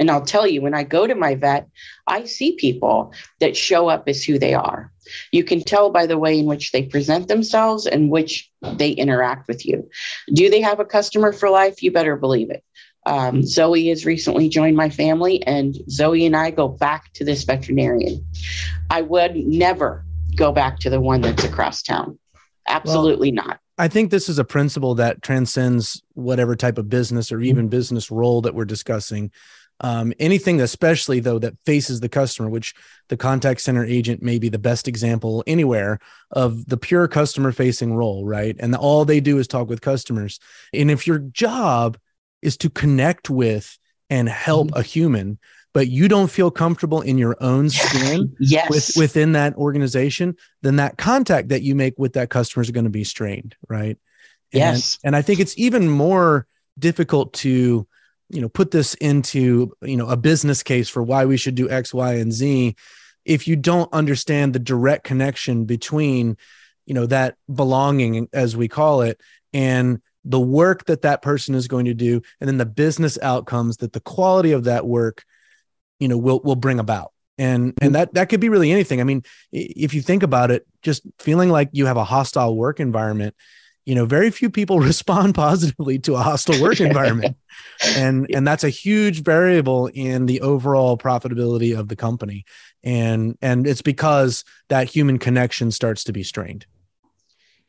and 0.00 0.10
I'll 0.10 0.24
tell 0.24 0.46
you, 0.46 0.62
when 0.62 0.74
I 0.74 0.82
go 0.82 1.06
to 1.06 1.14
my 1.14 1.34
vet, 1.34 1.68
I 2.06 2.24
see 2.24 2.56
people 2.56 3.12
that 3.38 3.56
show 3.56 3.88
up 3.88 4.08
as 4.08 4.24
who 4.24 4.38
they 4.38 4.54
are. 4.54 4.90
You 5.30 5.44
can 5.44 5.62
tell 5.62 5.90
by 5.90 6.06
the 6.06 6.18
way 6.18 6.38
in 6.38 6.46
which 6.46 6.72
they 6.72 6.84
present 6.84 7.28
themselves 7.28 7.86
and 7.86 8.10
which 8.10 8.50
they 8.62 8.90
interact 8.90 9.46
with 9.46 9.66
you. 9.66 9.88
Do 10.32 10.48
they 10.48 10.62
have 10.62 10.80
a 10.80 10.86
customer 10.86 11.32
for 11.32 11.50
life? 11.50 11.82
You 11.82 11.92
better 11.92 12.16
believe 12.16 12.50
it. 12.50 12.64
Um, 13.06 13.42
Zoe 13.42 13.88
has 13.88 14.06
recently 14.06 14.48
joined 14.48 14.76
my 14.76 14.88
family, 14.88 15.42
and 15.46 15.76
Zoe 15.90 16.26
and 16.26 16.36
I 16.36 16.50
go 16.50 16.68
back 16.68 17.12
to 17.14 17.24
this 17.24 17.44
veterinarian. 17.44 18.26
I 18.88 19.02
would 19.02 19.36
never 19.36 20.04
go 20.36 20.50
back 20.52 20.78
to 20.80 20.90
the 20.90 21.00
one 21.00 21.20
that's 21.20 21.44
across 21.44 21.82
town. 21.82 22.18
Absolutely 22.68 23.32
well, 23.32 23.46
not. 23.46 23.60
I 23.76 23.88
think 23.88 24.10
this 24.10 24.28
is 24.28 24.38
a 24.38 24.44
principle 24.44 24.94
that 24.96 25.22
transcends 25.22 26.02
whatever 26.12 26.54
type 26.54 26.76
of 26.76 26.88
business 26.90 27.32
or 27.32 27.40
even 27.40 27.68
business 27.68 28.10
role 28.10 28.42
that 28.42 28.54
we're 28.54 28.66
discussing. 28.66 29.30
Um, 29.82 30.12
anything, 30.18 30.60
especially 30.60 31.20
though, 31.20 31.38
that 31.38 31.56
faces 31.64 32.00
the 32.00 32.08
customer, 32.08 32.48
which 32.48 32.74
the 33.08 33.16
contact 33.16 33.60
center 33.62 33.84
agent 33.84 34.22
may 34.22 34.38
be 34.38 34.48
the 34.48 34.58
best 34.58 34.86
example 34.86 35.42
anywhere 35.46 35.98
of 36.30 36.66
the 36.66 36.76
pure 36.76 37.08
customer 37.08 37.50
facing 37.50 37.94
role, 37.94 38.26
right? 38.26 38.54
And 38.58 38.76
all 38.76 39.04
they 39.04 39.20
do 39.20 39.38
is 39.38 39.48
talk 39.48 39.68
with 39.68 39.80
customers. 39.80 40.38
And 40.74 40.90
if 40.90 41.06
your 41.06 41.18
job 41.18 41.98
is 42.42 42.56
to 42.58 42.70
connect 42.70 43.30
with 43.30 43.78
and 44.10 44.28
help 44.28 44.68
mm-hmm. 44.68 44.80
a 44.80 44.82
human, 44.82 45.38
but 45.72 45.88
you 45.88 46.08
don't 46.08 46.30
feel 46.30 46.50
comfortable 46.50 47.00
in 47.00 47.16
your 47.16 47.36
own 47.40 47.70
skin 47.70 48.36
yes. 48.38 48.68
with, 48.68 48.92
within 48.96 49.32
that 49.32 49.54
organization, 49.54 50.36
then 50.62 50.76
that 50.76 50.98
contact 50.98 51.48
that 51.48 51.62
you 51.62 51.74
make 51.74 51.98
with 51.98 52.14
that 52.14 52.28
customer 52.28 52.62
is 52.62 52.70
going 52.70 52.84
to 52.84 52.90
be 52.90 53.04
strained, 53.04 53.56
right? 53.68 53.96
Yes. 54.52 54.98
And, 55.02 55.08
and 55.08 55.16
I 55.16 55.22
think 55.22 55.40
it's 55.40 55.56
even 55.56 55.88
more 55.88 56.46
difficult 56.78 57.32
to 57.34 57.86
you 58.30 58.40
know 58.40 58.48
put 58.48 58.70
this 58.70 58.94
into 58.94 59.72
you 59.82 59.96
know 59.96 60.08
a 60.08 60.16
business 60.16 60.62
case 60.62 60.88
for 60.88 61.02
why 61.02 61.24
we 61.24 61.36
should 61.36 61.54
do 61.54 61.68
x 61.68 61.92
y 61.92 62.14
and 62.14 62.32
z 62.32 62.74
if 63.24 63.46
you 63.46 63.56
don't 63.56 63.92
understand 63.92 64.52
the 64.52 64.58
direct 64.58 65.04
connection 65.04 65.64
between 65.64 66.36
you 66.86 66.94
know 66.94 67.06
that 67.06 67.36
belonging 67.52 68.28
as 68.32 68.56
we 68.56 68.68
call 68.68 69.02
it 69.02 69.20
and 69.52 70.00
the 70.24 70.40
work 70.40 70.84
that 70.84 71.02
that 71.02 71.22
person 71.22 71.54
is 71.54 71.68
going 71.68 71.86
to 71.86 71.94
do 71.94 72.22
and 72.40 72.48
then 72.48 72.58
the 72.58 72.66
business 72.66 73.18
outcomes 73.22 73.78
that 73.78 73.92
the 73.92 74.00
quality 74.00 74.52
of 74.52 74.64
that 74.64 74.86
work 74.86 75.24
you 76.00 76.08
know 76.08 76.18
will 76.18 76.40
will 76.40 76.56
bring 76.56 76.80
about. 76.80 77.12
And 77.38 77.74
and 77.80 77.94
that 77.94 78.12
that 78.14 78.28
could 78.28 78.40
be 78.40 78.48
really 78.48 78.72
anything. 78.72 79.00
I 79.00 79.04
mean 79.04 79.22
if 79.52 79.94
you 79.94 80.02
think 80.02 80.24
about 80.24 80.50
it 80.50 80.66
just 80.82 81.02
feeling 81.18 81.50
like 81.50 81.68
you 81.72 81.86
have 81.86 81.96
a 81.96 82.04
hostile 82.04 82.56
work 82.56 82.80
environment 82.80 83.36
you 83.86 83.94
know 83.94 84.04
very 84.04 84.30
few 84.30 84.50
people 84.50 84.80
respond 84.80 85.34
positively 85.34 85.98
to 85.98 86.14
a 86.14 86.22
hostile 86.22 86.60
work 86.60 86.80
environment 86.80 87.36
and 87.96 88.26
and 88.32 88.46
that's 88.46 88.64
a 88.64 88.68
huge 88.68 89.22
variable 89.22 89.88
in 89.88 90.26
the 90.26 90.40
overall 90.40 90.96
profitability 90.96 91.78
of 91.78 91.88
the 91.88 91.96
company 91.96 92.44
and 92.82 93.36
and 93.42 93.66
it's 93.66 93.82
because 93.82 94.44
that 94.68 94.88
human 94.88 95.18
connection 95.18 95.70
starts 95.70 96.04
to 96.04 96.12
be 96.12 96.22
strained 96.22 96.66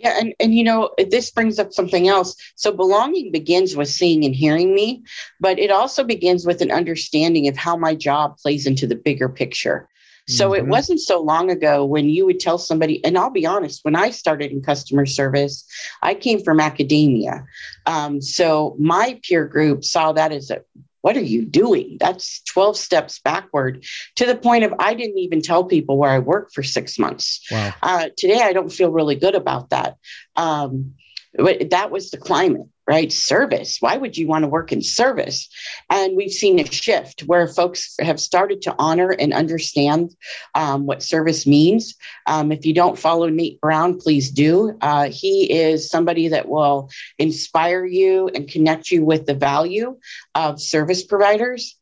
yeah, 0.01 0.17
and, 0.19 0.33
and 0.39 0.55
you 0.55 0.63
know, 0.63 0.89
this 1.11 1.29
brings 1.29 1.59
up 1.59 1.73
something 1.73 2.07
else. 2.07 2.35
So 2.55 2.71
belonging 2.71 3.31
begins 3.31 3.75
with 3.75 3.87
seeing 3.87 4.25
and 4.25 4.33
hearing 4.33 4.73
me, 4.73 5.03
but 5.39 5.59
it 5.59 5.69
also 5.69 6.03
begins 6.03 6.43
with 6.43 6.61
an 6.61 6.71
understanding 6.71 7.47
of 7.47 7.55
how 7.55 7.77
my 7.77 7.93
job 7.93 8.37
plays 8.37 8.65
into 8.65 8.87
the 8.87 8.95
bigger 8.95 9.29
picture. 9.29 9.87
So 10.27 10.51
mm-hmm. 10.51 10.65
it 10.65 10.67
wasn't 10.67 10.99
so 10.99 11.21
long 11.21 11.49
ago 11.49 11.85
when 11.85 12.09
you 12.09 12.25
would 12.25 12.39
tell 12.39 12.57
somebody, 12.57 13.03
and 13.03 13.17
I'll 13.17 13.29
be 13.29 13.45
honest, 13.45 13.83
when 13.83 13.95
I 13.95 14.11
started 14.11 14.51
in 14.51 14.61
customer 14.61 15.05
service, 15.05 15.65
I 16.01 16.13
came 16.13 16.43
from 16.43 16.59
academia. 16.59 17.45
Um, 17.85 18.21
so 18.21 18.75
my 18.79 19.19
peer 19.23 19.45
group 19.45 19.83
saw 19.83 20.13
that 20.13 20.31
as 20.31 20.51
a 20.51 20.61
what 21.01 21.17
are 21.17 21.21
you 21.21 21.45
doing? 21.45 21.97
That's 21.99 22.41
12 22.43 22.77
steps 22.77 23.19
backward 23.19 23.83
to 24.15 24.25
the 24.25 24.35
point 24.35 24.63
of 24.63 24.73
I 24.79 24.93
didn't 24.93 25.17
even 25.17 25.41
tell 25.41 25.63
people 25.63 25.97
where 25.97 26.11
I 26.11 26.19
worked 26.19 26.53
for 26.53 26.63
six 26.63 26.99
months. 26.99 27.43
Wow. 27.51 27.73
Uh, 27.81 28.09
today, 28.17 28.41
I 28.41 28.53
don't 28.53 28.71
feel 28.71 28.91
really 28.91 29.15
good 29.15 29.35
about 29.35 29.71
that. 29.71 29.97
Um, 30.35 30.93
but 31.33 31.71
that 31.71 31.91
was 31.91 32.11
the 32.11 32.17
climate 32.17 32.67
right? 32.91 33.09
Service. 33.09 33.77
Why 33.79 33.95
would 33.95 34.17
you 34.17 34.27
want 34.27 34.43
to 34.43 34.49
work 34.49 34.73
in 34.73 34.81
service? 34.81 35.47
And 35.89 36.17
we've 36.17 36.33
seen 36.33 36.59
a 36.59 36.65
shift 36.65 37.21
where 37.21 37.47
folks 37.47 37.95
have 38.01 38.19
started 38.19 38.61
to 38.63 38.75
honor 38.77 39.11
and 39.11 39.31
understand 39.31 40.13
um, 40.55 40.85
what 40.85 41.01
service 41.01 41.47
means. 41.47 41.95
Um, 42.27 42.51
if 42.51 42.65
you 42.65 42.73
don't 42.73 42.99
follow 42.99 43.29
Nate 43.29 43.61
Brown, 43.61 43.97
please 43.97 44.29
do. 44.29 44.77
Uh, 44.81 45.09
he 45.09 45.49
is 45.53 45.89
somebody 45.89 46.27
that 46.27 46.49
will 46.49 46.89
inspire 47.17 47.85
you 47.85 48.27
and 48.35 48.49
connect 48.49 48.91
you 48.91 49.05
with 49.05 49.25
the 49.25 49.35
value 49.35 49.97
of 50.35 50.59
service 50.59 51.01
providers. 51.01 51.77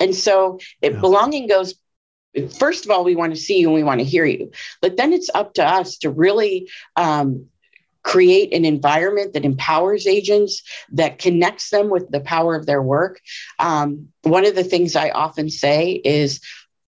And 0.00 0.14
so 0.14 0.60
it, 0.80 0.94
yeah. 0.94 1.00
belonging 1.00 1.46
goes 1.46 1.74
first 2.58 2.84
of 2.84 2.90
all, 2.90 3.04
we 3.04 3.14
want 3.14 3.34
to 3.34 3.40
see 3.40 3.60
you 3.60 3.68
and 3.68 3.74
we 3.74 3.84
want 3.84 4.00
to 4.00 4.04
hear 4.04 4.24
you. 4.24 4.50
But 4.80 4.96
then 4.96 5.12
it's 5.12 5.30
up 5.34 5.54
to 5.54 5.64
us 5.64 5.98
to 5.98 6.10
really 6.10 6.70
um, 6.96 7.48
create 8.04 8.52
an 8.52 8.64
environment 8.64 9.32
that 9.32 9.44
empowers 9.44 10.06
agents, 10.06 10.62
that 10.92 11.18
connects 11.18 11.70
them 11.70 11.90
with 11.90 12.08
the 12.10 12.20
power 12.20 12.54
of 12.54 12.66
their 12.66 12.82
work. 12.82 13.20
Um, 13.58 14.08
one 14.22 14.46
of 14.46 14.54
the 14.54 14.62
things 14.62 14.94
I 14.94 15.10
often 15.10 15.50
say 15.50 16.00
is, 16.04 16.40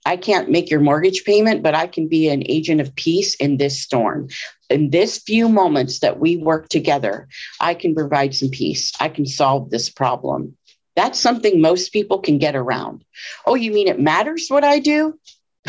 I 0.04 0.16
can't 0.16 0.50
make 0.50 0.70
your 0.70 0.78
mortgage 0.78 1.24
payment, 1.24 1.64
but 1.64 1.74
I 1.74 1.88
can 1.88 2.06
be 2.06 2.28
an 2.28 2.44
agent 2.46 2.80
of 2.80 2.94
peace 2.94 3.34
in 3.34 3.56
this 3.56 3.82
storm. 3.82 4.28
In 4.70 4.90
this 4.90 5.18
few 5.18 5.48
moments 5.48 5.98
that 5.98 6.20
we 6.20 6.36
work 6.36 6.68
together, 6.68 7.26
I 7.60 7.74
can 7.74 7.92
provide 7.92 8.32
some 8.32 8.50
peace. 8.50 8.92
I 9.00 9.08
can 9.08 9.26
solve 9.26 9.70
this 9.70 9.90
problem. 9.90 10.56
That's 10.94 11.18
something 11.18 11.60
most 11.60 11.92
people 11.92 12.20
can 12.20 12.38
get 12.38 12.54
around. 12.54 13.04
Oh, 13.46 13.56
you 13.56 13.72
mean 13.72 13.88
it 13.88 13.98
matters 13.98 14.46
what 14.48 14.62
I 14.62 14.78
do? 14.78 15.18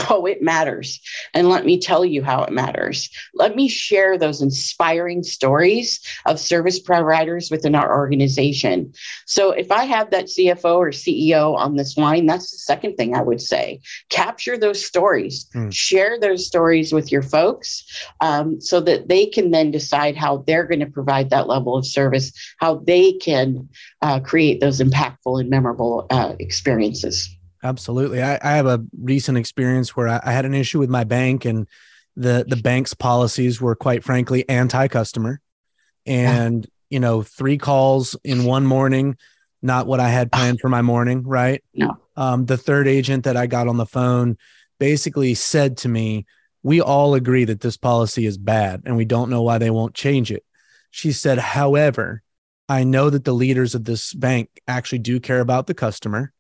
Oh, 0.10 0.26
it 0.26 0.42
matters. 0.42 1.00
And 1.34 1.50
let 1.50 1.66
me 1.66 1.80
tell 1.80 2.06
you 2.06 2.24
how 2.24 2.44
it 2.44 2.52
matters. 2.52 3.10
Let 3.34 3.56
me 3.56 3.68
share 3.68 4.18
those 4.18 4.42
inspiring 4.42 5.24
stories 5.24 6.00
of 6.26 6.40
service 6.40 6.80
providers 6.80 7.50
within 7.52 7.76
our 7.76 7.98
organization. 7.98 8.94
So, 9.26 9.52
if 9.52 9.72
I 9.72 9.84
have 9.86 10.12
that 10.12 10.26
CFO 10.26 10.78
or 10.78 10.92
CEO 10.92 11.56
on 11.56 11.76
this 11.76 11.98
line, 11.98 12.26
that's 12.26 12.52
the 12.52 12.58
second 12.58 12.96
thing 12.96 13.16
I 13.16 13.22
would 13.22 13.42
say. 13.42 13.82
Capture 14.10 14.58
those 14.58 14.84
stories, 14.84 15.46
mm. 15.54 15.74
share 15.74 16.20
those 16.20 16.46
stories 16.46 16.94
with 16.94 17.12
your 17.12 17.24
folks 17.24 17.84
um, 18.22 18.62
so 18.62 18.80
that 18.82 19.08
they 19.08 19.26
can 19.26 19.52
then 19.52 19.72
decide 19.72 20.16
how 20.16 20.38
they're 20.48 20.66
going 20.66 20.80
to 20.80 20.86
provide 20.86 21.30
that 21.30 21.48
level 21.48 21.76
of 21.76 21.86
service, 21.86 22.32
how 22.60 22.76
they 22.76 23.14
can 23.14 23.68
uh, 24.02 24.20
create 24.20 24.62
those 24.62 24.80
impactful 24.80 25.40
and 25.40 25.50
memorable 25.50 26.08
uh, 26.10 26.34
experiences. 26.40 27.37
Absolutely. 27.64 28.22
I, 28.22 28.40
I, 28.42 28.56
have 28.56 28.68
a 28.68 28.84
recent 29.00 29.38
experience 29.38 29.96
where 29.96 30.08
I, 30.08 30.20
I, 30.24 30.32
had 30.32 30.46
an 30.46 30.54
issue 30.54 30.80
with 30.80 30.90
my 30.90 31.04
bank 31.04 31.46
and 31.46 31.68
the 32.16 32.46
the 32.48 32.56
bank's 32.56 32.94
policies 32.94 33.60
were 33.60 33.76
quite 33.76 34.04
frankly 34.04 34.48
anti-customer. 34.48 35.42
And, 36.06 36.66
yeah. 36.66 36.70
you 36.90 37.00
know, 37.00 37.24
three 37.24 37.58
calls 37.58 38.16
in 38.24 38.46
one 38.46 38.66
morning, 38.66 39.18
not 39.62 39.88
what 39.88 40.00
I 40.00 40.10
had 40.10 40.32
planned 40.32 40.60
for 40.60 40.70
my 40.70 40.82
morning, 40.82 41.24
right? 41.24 41.64
No. 41.74 41.98
Um, 42.16 42.46
the 42.46 42.58
third 42.58 42.88
agent 42.88 43.26
that 43.26 43.38
I 43.38 43.48
got 43.48 43.68
on 43.68 43.78
the 43.78 43.86
phone 43.86 44.38
basically 44.80 45.34
said 45.34 45.78
to 45.78 45.90
me, 45.90 46.26
We 46.64 46.82
all 46.82 47.14
agree 47.14 47.46
that 47.46 47.62
this 47.62 47.78
policy 47.78 48.26
is 48.26 48.38
bad 48.38 48.84
and 48.86 48.96
we 48.96 49.06
don't 49.06 49.30
know 49.30 49.42
why 49.42 49.58
they 49.58 49.70
won't 49.70 49.94
change 49.96 50.32
it. 50.32 50.44
She 50.92 51.12
said, 51.12 51.38
however, 51.38 52.24
I 52.70 52.84
know 52.84 53.10
that 53.10 53.24
the 53.24 53.34
leaders 53.34 53.76
of 53.76 53.84
this 53.84 54.14
bank 54.14 54.50
actually 54.68 55.00
do 55.00 55.20
care 55.20 55.40
about 55.40 55.68
the 55.68 55.74
customer 55.74 56.34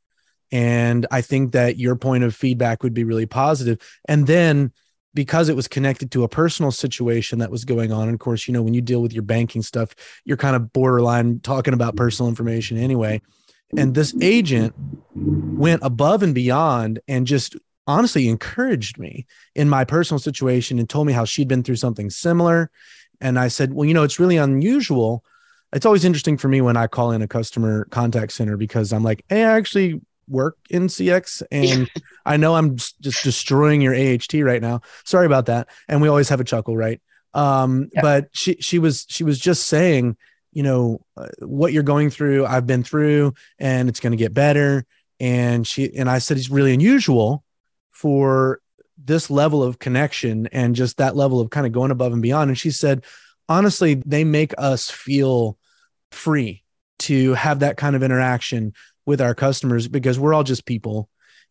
and 0.51 1.05
I 1.11 1.21
think 1.21 1.51
that 1.51 1.77
your 1.77 1.95
point 1.95 2.23
of 2.23 2.35
feedback 2.35 2.83
would 2.83 2.93
be 2.93 3.03
really 3.03 3.25
positive. 3.25 3.79
And 4.07 4.27
then 4.27 4.71
because 5.13 5.49
it 5.49 5.55
was 5.55 5.67
connected 5.67 6.11
to 6.11 6.23
a 6.23 6.29
personal 6.29 6.71
situation 6.71 7.39
that 7.39 7.49
was 7.49 7.65
going 7.65 7.91
on, 7.91 8.03
and 8.03 8.13
of 8.13 8.19
course, 8.19 8.47
you 8.47 8.53
know, 8.53 8.61
when 8.61 8.73
you 8.73 8.81
deal 8.81 9.01
with 9.01 9.13
your 9.13 9.23
banking 9.23 9.61
stuff, 9.61 9.95
you're 10.25 10.37
kind 10.37 10.55
of 10.55 10.71
borderline 10.71 11.39
talking 11.39 11.73
about 11.73 11.95
personal 11.95 12.29
information 12.29 12.77
anyway. 12.77 13.19
And 13.75 13.95
this 13.95 14.15
agent 14.21 14.73
went 15.15 15.81
above 15.83 16.23
and 16.23 16.33
beyond 16.33 16.99
and 17.07 17.27
just 17.27 17.55
honestly 17.87 18.27
encouraged 18.27 18.97
me 18.97 19.25
in 19.55 19.69
my 19.69 19.83
personal 19.83 20.19
situation 20.19 20.77
and 20.77 20.89
told 20.89 21.07
me 21.07 21.13
how 21.13 21.25
she'd 21.25 21.47
been 21.47 21.63
through 21.63 21.77
something 21.77 22.09
similar. 22.09 22.69
And 23.19 23.39
I 23.39 23.47
said, 23.47 23.73
Well, 23.73 23.85
you 23.85 23.93
know, 23.93 24.03
it's 24.03 24.19
really 24.19 24.37
unusual. 24.37 25.23
It's 25.73 25.85
always 25.85 26.05
interesting 26.05 26.37
for 26.37 26.47
me 26.47 26.61
when 26.61 26.77
I 26.77 26.87
call 26.87 27.11
in 27.11 27.21
a 27.21 27.27
customer 27.27 27.85
contact 27.85 28.33
center 28.33 28.55
because 28.55 28.93
I'm 28.93 29.03
like, 29.03 29.25
Hey, 29.29 29.43
I 29.43 29.57
actually 29.57 29.99
work 30.27 30.57
in 30.69 30.87
CX 30.87 31.43
and 31.51 31.89
I 32.25 32.37
know 32.37 32.55
I'm 32.55 32.75
just 32.75 33.23
destroying 33.23 33.81
your 33.81 33.95
AHT 33.95 34.33
right 34.35 34.61
now. 34.61 34.81
Sorry 35.05 35.25
about 35.25 35.47
that. 35.47 35.69
And 35.87 36.01
we 36.01 36.07
always 36.07 36.29
have 36.29 36.39
a 36.39 36.45
chuckle, 36.45 36.75
right? 36.75 37.01
Um, 37.33 37.89
yeah. 37.93 38.01
but 38.01 38.29
she 38.31 38.55
she 38.59 38.79
was 38.79 39.05
she 39.09 39.23
was 39.23 39.39
just 39.39 39.67
saying, 39.67 40.17
you 40.53 40.63
know, 40.63 41.01
uh, 41.15 41.27
what 41.39 41.73
you're 41.73 41.83
going 41.83 42.09
through, 42.09 42.45
I've 42.45 42.65
been 42.65 42.83
through 42.83 43.33
and 43.59 43.89
it's 43.89 43.99
going 43.99 44.11
to 44.11 44.17
get 44.17 44.33
better 44.33 44.85
and 45.19 45.65
she 45.65 45.95
and 45.95 46.09
I 46.09 46.19
said 46.19 46.37
it's 46.37 46.49
really 46.49 46.73
unusual 46.73 47.43
for 47.91 48.61
this 48.97 49.29
level 49.29 49.63
of 49.63 49.79
connection 49.79 50.47
and 50.47 50.75
just 50.75 50.97
that 50.97 51.15
level 51.15 51.39
of 51.39 51.49
kind 51.49 51.65
of 51.65 51.71
going 51.71 51.91
above 51.91 52.13
and 52.13 52.21
beyond 52.21 52.49
and 52.49 52.57
she 52.57 52.71
said 52.71 53.03
honestly 53.47 54.01
they 54.05 54.23
make 54.23 54.53
us 54.57 54.89
feel 54.89 55.57
free 56.11 56.63
to 56.99 57.33
have 57.35 57.59
that 57.59 57.77
kind 57.77 57.95
of 57.95 58.03
interaction 58.03 58.73
with 59.07 59.21
our 59.21 59.33
customers 59.33 59.87
because 59.87 60.19
we're 60.19 60.33
all 60.33 60.43
just 60.43 60.65
people. 60.67 61.09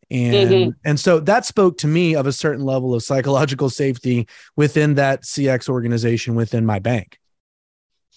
And 0.08 0.50
mm-hmm. 0.50 0.70
and 0.84 1.00
so 1.00 1.18
that 1.18 1.44
spoke 1.44 1.78
to 1.78 1.88
me 1.88 2.14
of 2.14 2.28
a 2.28 2.32
certain 2.32 2.64
level 2.64 2.94
of 2.94 3.02
psychological 3.02 3.68
safety 3.68 4.28
within 4.54 4.94
that 4.94 5.24
cx 5.24 5.68
organization 5.68 6.36
within 6.36 6.64
my 6.64 6.78
bank. 6.78 7.18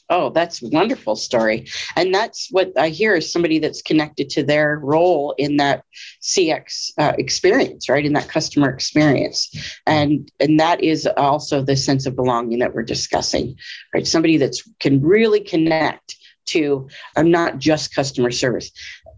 Oh 0.07 0.29
that's 0.29 0.61
a 0.61 0.67
wonderful 0.67 1.15
story. 1.15 1.67
And 1.95 2.13
that's 2.13 2.49
what 2.51 2.77
i 2.77 2.89
hear 2.89 3.15
is 3.15 3.33
somebody 3.33 3.57
that's 3.57 3.81
connected 3.81 4.29
to 4.31 4.43
their 4.43 4.77
role 4.77 5.33
in 5.39 5.57
that 5.57 5.83
cx 6.21 6.91
uh, 6.99 7.13
experience 7.17 7.89
right? 7.89 8.05
In 8.05 8.13
that 8.13 8.29
customer 8.29 8.69
experience. 8.69 9.49
And 9.87 10.31
and 10.39 10.59
that 10.59 10.83
is 10.83 11.07
also 11.17 11.63
the 11.63 11.75
sense 11.75 12.05
of 12.05 12.15
belonging 12.15 12.59
that 12.59 12.75
we're 12.75 12.83
discussing 12.83 13.55
right? 13.95 14.05
Somebody 14.05 14.37
that's 14.37 14.61
can 14.79 15.01
really 15.01 15.39
connect 15.39 16.18
to 16.49 16.87
I'm 17.15 17.31
not 17.31 17.59
just 17.59 17.93
customer 17.93 18.31
service 18.31 18.71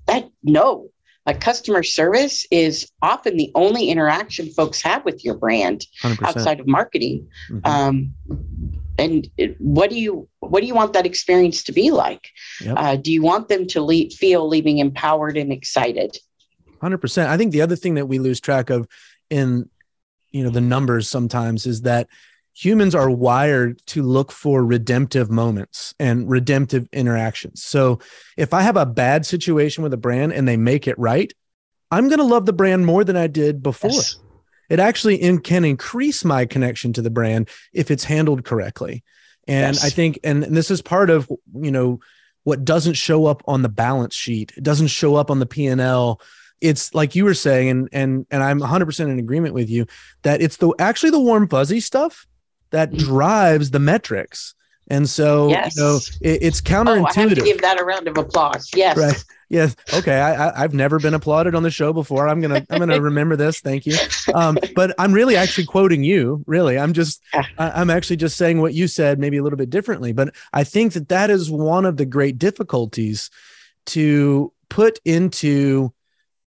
that 0.08 0.30
no 0.44 0.90
like 1.26 1.40
customer 1.40 1.84
service 1.84 2.46
is 2.52 2.92
often 3.02 3.38
the 3.38 3.52
only 3.56 3.90
interaction 3.90 4.50
folks 4.50 4.82
have 4.82 5.06
with 5.06 5.24
your 5.24 5.36
brand 5.36 5.86
100%. 6.02 6.28
outside 6.28 6.60
of 6.60 6.68
marketing 6.68 7.28
mm-hmm. 7.50 7.66
um, 7.66 8.14
and 8.98 9.30
what 9.60 9.90
do 9.90 10.00
you 10.00 10.28
what 10.40 10.62
do 10.62 10.68
you 10.68 10.76
want 10.76 10.94
that 10.94 11.06
experience 11.06 11.64
to 11.64 11.72
be 11.72 11.92
like 11.92 12.28
yep. 12.62 12.76
uh, 12.78 12.96
do 12.96 13.12
you 13.12 13.22
want 13.22 13.48
them 13.48 13.68
to 13.68 13.82
le- 13.82 14.10
feel 14.10 14.48
leaving 14.48 14.80
empowered 14.80 15.38
and 15.38 15.52
excited 15.52 16.18
100% 16.82 17.28
i 17.28 17.38
think 17.38 17.52
the 17.52 17.62
other 17.62 17.76
thing 17.76 17.96
that 17.96 18.08
we 18.08 18.20
lose 18.20 18.40
track 18.40 18.70
of 18.70 18.88
in 19.30 19.70
you 20.32 20.44
know 20.44 20.50
the 20.50 20.62
numbers 20.62 21.08
sometimes 21.08 21.66
is 21.66 21.82
that 21.82 22.08
humans 22.54 22.94
are 22.96 23.10
wired 23.10 23.82
to 23.88 24.04
look 24.04 24.32
for 24.32 24.64
redemptive 24.66 25.30
moments 25.30 25.94
and 26.00 26.30
redemptive 26.30 26.88
interactions. 26.92 27.64
So 27.64 28.00
if 28.38 28.54
I 28.54 28.62
have 28.62 28.78
a 28.78 28.86
bad 28.86 29.26
situation 29.26 29.84
with 29.84 29.94
a 29.94 29.98
brand 29.98 30.34
and 30.34 30.48
they 30.48 30.58
make 30.58 30.88
it 30.88 31.00
right, 31.00 31.32
I'm 31.90 32.08
going 32.08 32.20
to 32.20 32.26
love 32.26 32.46
the 32.46 32.54
brand 32.54 32.86
more 32.86 33.04
than 33.04 33.18
I 33.18 33.28
did 33.28 33.64
before. 33.64 33.92
Yes. 33.92 34.18
It 34.70 34.80
actually 34.80 35.16
in, 35.16 35.40
can 35.40 35.66
increase 35.66 36.24
my 36.24 36.46
connection 36.46 36.94
to 36.94 37.02
the 37.02 37.10
brand 37.10 37.50
if 37.74 37.92
it's 37.92 38.06
handled 38.06 38.46
correctly. 38.46 39.04
And 39.48 39.76
yes. 39.76 39.84
I 39.84 39.90
think, 39.90 40.20
and, 40.24 40.44
and 40.44 40.56
this 40.56 40.72
is 40.72 40.82
part 40.82 41.10
of, 41.10 41.30
you 41.54 41.72
know, 41.72 42.00
what 42.44 42.64
doesn't 42.64 42.94
show 42.94 43.26
up 43.26 43.44
on 43.48 43.62
the 43.62 43.70
balance 43.70 44.16
sheet. 44.16 44.54
It 44.56 44.64
doesn't 44.64 44.88
show 44.88 45.16
up 45.16 45.30
on 45.30 45.40
the 45.40 45.46
P 45.46 45.68
and 45.68 45.82
L 45.82 46.22
it's 46.62 46.94
like 46.94 47.16
you 47.16 47.26
were 47.26 47.34
saying, 47.34 47.70
and 47.70 47.90
and 47.92 48.26
and 48.30 48.44
I'm 48.44 48.60
100 48.60 48.86
percent 48.86 49.10
in 49.10 49.18
agreement 49.18 49.56
with 49.56 49.70
you 49.70 49.88
that 50.22 50.42
it's 50.42 50.58
the 50.58 50.72
actually 50.78 51.10
the 51.10 51.20
warm 51.20 51.50
fuzzy 51.50 51.80
stuff 51.80 52.28
that 52.72 52.92
Mm-hmm. 52.92 53.06
drives 53.06 53.72
the 53.72 53.80
metrics. 53.80 54.56
And 54.88 55.08
so, 55.08 55.48
Yes. 55.50 55.76
you 55.78 55.82
know, 55.84 56.00
it, 56.22 56.40
it's 56.44 56.62
Oh, 56.70 57.06
I 57.06 57.14
have 57.14 57.30
to 57.30 57.36
give 57.36 57.62
that 57.62 57.80
a 57.80 57.84
round 57.84 58.08
of 58.10 58.18
applause. 58.18 58.70
Yes. 58.76 58.98
Right. 58.98 59.24
Yes. 59.48 59.76
Okay. 59.94 60.20
I, 60.20 60.48
I 60.50 60.64
I've 60.64 60.74
never 60.74 60.98
been 61.00 61.14
applauded 61.14 61.56
on 61.56 61.64
the 61.64 61.70
show 61.72 61.92
before. 61.94 62.28
I'm 62.28 62.40
gonna 62.42 62.66
I'm 62.70 62.80
gonna 62.80 63.00
remember 63.02 63.36
this. 63.36 63.60
Thank 63.60 63.86
you. 63.86 63.96
Um, 64.34 64.58
but 64.76 64.94
I'm 64.98 65.12
really 65.14 65.36
actually 65.36 65.66
quoting 65.66 66.04
you. 66.04 66.44
Really, 66.48 66.78
I'm 66.80 66.94
just 66.94 67.22
I, 67.34 67.46
I'm 67.58 67.90
actually 67.90 68.16
just 68.18 68.38
saying 68.38 68.60
what 68.62 68.74
you 68.74 68.88
said, 68.88 69.20
maybe 69.20 69.38
a 69.38 69.44
little 69.44 69.58
bit 69.58 69.70
differently. 69.70 70.14
But 70.14 70.34
I 70.54 70.64
think 70.64 70.94
that 70.94 71.10
that 71.10 71.30
is 71.30 71.52
one 71.52 71.86
of 71.86 71.98
the 71.98 72.06
great 72.06 72.38
difficulties 72.38 73.30
to 73.88 74.52
put 74.70 75.00
into. 75.06 75.94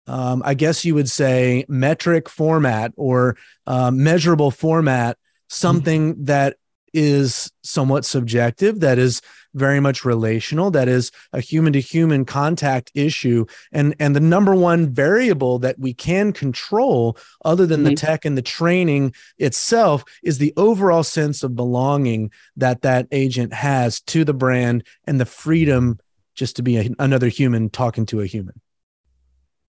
Um, 0.08 0.42
I 0.44 0.54
guess 0.54 0.84
you 0.84 0.94
would 0.94 1.10
say 1.10 1.64
metric 1.68 2.28
format 2.28 2.92
or 2.96 3.36
um, 3.66 4.02
measurable 4.04 4.50
format, 4.52 5.18
something 5.48 6.24
that 6.24 6.56
is 6.94 7.52
somewhat 7.62 8.04
subjective, 8.06 8.80
that 8.80 8.98
is 8.98 9.20
very 9.52 9.80
much 9.80 10.04
relational, 10.04 10.70
that 10.70 10.88
is 10.88 11.10
a 11.32 11.40
human 11.40 11.72
to 11.74 11.80
human 11.80 12.24
contact 12.24 12.90
issue 12.94 13.44
and 13.72 13.94
and 13.98 14.16
the 14.16 14.20
number 14.20 14.54
one 14.54 14.88
variable 14.94 15.58
that 15.58 15.78
we 15.78 15.92
can 15.92 16.32
control 16.32 17.16
other 17.44 17.66
than 17.66 17.82
the 17.84 17.90
Mhm. 17.90 17.96
tech 17.96 18.24
and 18.24 18.36
the 18.36 18.42
training 18.42 19.14
itself 19.38 20.04
is 20.22 20.38
the 20.38 20.54
overall 20.56 21.02
sense 21.02 21.42
of 21.42 21.54
belonging 21.54 22.30
that 22.56 22.82
that 22.82 23.06
agent 23.12 23.52
has 23.52 24.00
to 24.02 24.24
the 24.24 24.34
brand 24.34 24.82
and 25.04 25.20
the 25.20 25.26
freedom 25.26 25.98
just 26.34 26.56
to 26.56 26.62
be 26.62 26.76
a, 26.78 26.88
another 26.98 27.28
human 27.28 27.68
talking 27.68 28.06
to 28.06 28.20
a 28.20 28.26
human 28.26 28.58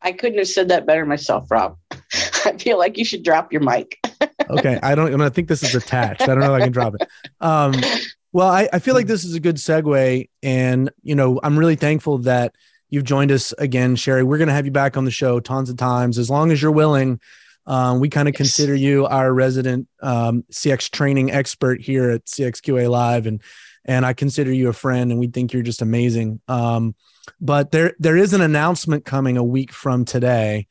I 0.01 0.11
couldn't 0.11 0.37
have 0.37 0.47
said 0.47 0.67
that 0.69 0.85
better 0.85 1.05
myself, 1.05 1.49
Rob. 1.49 1.77
I 2.45 2.55
feel 2.57 2.77
like 2.77 2.97
you 2.97 3.03
should 3.03 3.23
drop 3.23 3.51
your 3.51 3.61
mic. 3.61 3.97
Okay 4.49 4.79
i 4.83 4.95
don't 4.95 5.21
i 5.21 5.29
think 5.29 5.47
this 5.47 5.63
is 5.63 5.75
attached. 5.75 6.21
I 6.21 6.27
don't 6.27 6.39
know 6.39 6.55
if 6.55 6.61
i 6.61 6.63
can 6.63 6.71
drop 6.71 6.95
it. 6.99 7.07
Um 7.41 7.73
well 8.31 8.47
I, 8.47 8.69
I 8.73 8.79
feel 8.79 8.93
like 8.93 9.07
this 9.07 9.23
is 9.23 9.35
a 9.35 9.39
good 9.39 9.55
segue 9.57 10.29
and 10.43 10.91
you 11.03 11.15
know 11.15 11.39
i'm 11.43 11.57
really 11.57 11.75
thankful 11.75 12.19
that 12.19 12.53
you've 12.89 13.03
joined 13.03 13.31
us 13.31 13.53
again 13.57 13.95
sherry. 13.95 14.23
We're 14.23 14.37
going 14.37 14.47
to 14.47 14.53
have 14.53 14.65
you 14.65 14.71
back 14.71 14.95
on 14.95 15.03
the 15.03 15.11
show 15.11 15.41
tons 15.41 15.69
of 15.69 15.75
times. 15.75 16.17
As 16.17 16.29
long 16.29 16.51
as 16.51 16.61
you're 16.61 16.71
willing 16.71 17.19
um, 17.65 17.99
we 17.99 18.07
kind 18.09 18.29
of 18.29 18.33
Yes. 18.33 18.37
consider 18.37 18.75
you 18.75 19.05
our 19.05 19.33
resident 19.33 19.87
um, 20.01 20.43
cx 20.51 20.89
training 20.89 21.31
expert 21.31 21.81
here 21.81 22.11
at 22.11 22.25
cxqa 22.25 22.89
live 22.89 23.25
and 23.27 23.41
and 23.83 24.05
i 24.05 24.13
consider 24.13 24.53
you 24.53 24.69
a 24.69 24.73
friend 24.73 25.11
and 25.11 25.19
we 25.19 25.27
think 25.27 25.51
you're 25.53 25.63
just 25.63 25.81
amazing. 25.81 26.39
Um, 26.47 26.95
but 27.41 27.71
there 27.71 27.93
there 27.99 28.15
is 28.15 28.33
an 28.33 28.41
announcement 28.41 29.03
coming 29.03 29.35
a 29.37 29.43
week 29.43 29.73
from 29.73 30.05
today. 30.05 30.67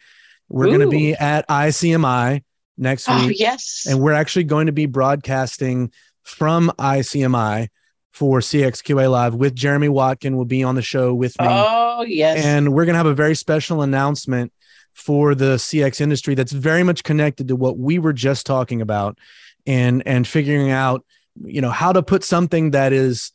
We're 0.49 0.67
going 0.67 0.81
to 0.81 0.89
be 0.89 1.13
at 1.15 1.47
icmi 1.49 2.43
next 2.79 3.09
Oh, 3.09 3.27
week 3.27 3.39
yes. 3.41 3.87
and 3.89 4.01
we're 4.01 4.13
actually 4.13 4.45
going 4.45 4.67
to 4.67 4.73
be 4.73 4.87
broadcasting 4.87 5.91
from 6.23 6.71
ICMI 6.79 7.69
for 8.13 8.41
CXQA 8.41 9.11
Live 9.11 9.35
with 9.35 9.55
Jeremy 9.55 9.89
Watkin 9.89 10.37
will 10.37 10.45
be 10.47 10.63
on 10.63 10.75
the 10.75 10.83
show 10.83 11.15
with 11.15 11.39
me. 11.41 11.47
oh, 11.49 12.03
yes. 12.07 12.45
and 12.45 12.73
we're 12.73 12.85
going 12.85 12.95
to 12.95 12.99
have 12.99 13.07
a 13.07 13.15
very 13.15 13.35
special 13.35 13.83
announcement 13.83 14.53
for 14.95 15.35
the 15.35 15.57
CX 15.57 16.01
industry 16.01 16.35
that's 16.35 16.53
very 16.53 16.83
much 16.83 17.03
connected 17.05 17.49
to 17.49 17.57
what 17.57 17.79
we 17.79 17.99
were 17.99 18.15
just 18.15 18.47
talking 18.47 18.81
about 18.81 19.19
and 19.67 20.03
and 20.07 20.27
figuring 20.27 20.71
out 20.71 21.05
you 21.45 21.61
know 21.61 21.71
how 21.71 21.93
to 21.93 22.03
put 22.03 22.25
something 22.25 22.71
that 22.71 22.95
is 22.95 23.31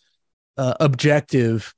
uh, 0.58 0.74
objective 0.80 1.76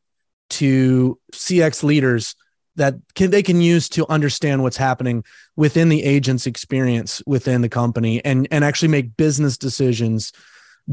to 0.49 1.19
CX 1.33 1.83
leaders 1.83 2.35
that 2.75 2.95
can 3.15 3.31
they 3.31 3.43
can 3.43 3.61
use 3.61 3.87
to 3.89 4.07
understand 4.09 4.63
what's 4.63 4.77
happening 4.77 5.23
within 5.55 5.89
the 5.89 6.03
agent's 6.03 6.47
experience 6.47 7.21
within 7.25 7.61
the 7.61 7.69
company 7.69 8.23
and 8.25 8.47
and 8.51 8.63
actually 8.63 8.87
make 8.87 9.15
business 9.17 9.57
decisions 9.57 10.31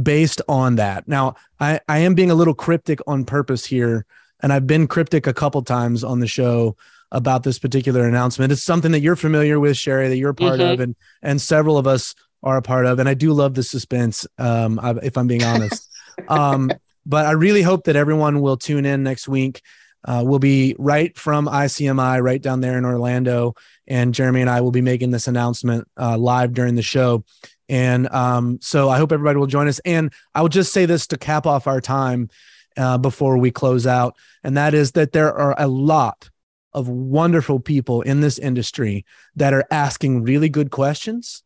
based 0.00 0.40
on 0.48 0.76
that. 0.76 1.08
Now, 1.08 1.34
I 1.58 1.80
I 1.88 1.98
am 1.98 2.14
being 2.14 2.30
a 2.30 2.34
little 2.34 2.54
cryptic 2.54 3.00
on 3.06 3.24
purpose 3.24 3.64
here 3.64 4.06
and 4.42 4.52
I've 4.52 4.66
been 4.66 4.86
cryptic 4.86 5.26
a 5.26 5.34
couple 5.34 5.62
times 5.62 6.04
on 6.04 6.20
the 6.20 6.26
show 6.26 6.76
about 7.12 7.42
this 7.42 7.58
particular 7.58 8.06
announcement. 8.06 8.52
It's 8.52 8.62
something 8.62 8.92
that 8.92 9.00
you're 9.00 9.16
familiar 9.16 9.58
with, 9.58 9.76
Sherry, 9.76 10.08
that 10.08 10.16
you're 10.16 10.30
a 10.30 10.34
part 10.34 10.60
Mhm. 10.60 10.72
of, 10.72 10.80
and 10.80 10.94
and 11.22 11.40
several 11.40 11.76
of 11.76 11.86
us 11.86 12.14
are 12.42 12.56
a 12.56 12.62
part 12.62 12.86
of. 12.86 12.98
And 12.98 13.08
I 13.08 13.14
do 13.14 13.32
love 13.32 13.54
the 13.54 13.62
suspense, 13.62 14.26
um, 14.38 14.80
if 15.02 15.18
I'm 15.18 15.26
being 15.26 15.42
honest. 15.42 15.88
um, 16.28 16.70
but 17.04 17.26
I 17.26 17.32
really 17.32 17.62
hope 17.62 17.84
that 17.84 17.96
everyone 17.96 18.40
will 18.40 18.56
tune 18.56 18.86
in 18.86 19.02
next 19.02 19.28
week. 19.28 19.62
Uh, 20.04 20.22
we'll 20.24 20.38
be 20.38 20.74
right 20.78 21.16
from 21.18 21.46
ICMI, 21.46 22.22
right 22.22 22.40
down 22.40 22.60
there 22.60 22.78
in 22.78 22.84
Orlando, 22.84 23.54
and 23.86 24.14
Jeremy 24.14 24.40
and 24.40 24.50
I 24.50 24.60
will 24.60 24.70
be 24.70 24.80
making 24.80 25.10
this 25.10 25.28
announcement 25.28 25.86
uh, 25.98 26.16
live 26.16 26.54
during 26.54 26.74
the 26.74 26.82
show. 26.82 27.24
And 27.68 28.08
um, 28.08 28.58
so 28.60 28.88
I 28.88 28.98
hope 28.98 29.12
everybody 29.12 29.38
will 29.38 29.46
join 29.46 29.68
us. 29.68 29.78
And 29.84 30.12
I 30.34 30.42
will 30.42 30.48
just 30.48 30.72
say 30.72 30.86
this 30.86 31.06
to 31.08 31.18
cap 31.18 31.46
off 31.46 31.66
our 31.66 31.80
time 31.80 32.30
uh, 32.76 32.98
before 32.98 33.36
we 33.36 33.50
close 33.50 33.86
out, 33.86 34.16
and 34.42 34.56
that 34.56 34.74
is 34.74 34.92
that 34.92 35.12
there 35.12 35.32
are 35.34 35.54
a 35.58 35.66
lot 35.66 36.30
of 36.72 36.88
wonderful 36.88 37.58
people 37.58 38.00
in 38.02 38.20
this 38.20 38.38
industry 38.38 39.04
that 39.36 39.52
are 39.52 39.64
asking 39.70 40.22
really 40.22 40.48
good 40.48 40.70
questions, 40.70 41.42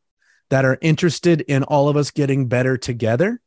that 0.50 0.64
are 0.64 0.78
interested 0.82 1.40
in 1.42 1.62
all 1.64 1.88
of 1.88 1.96
us 1.96 2.10
getting 2.10 2.46
better 2.46 2.76
together, 2.76 3.40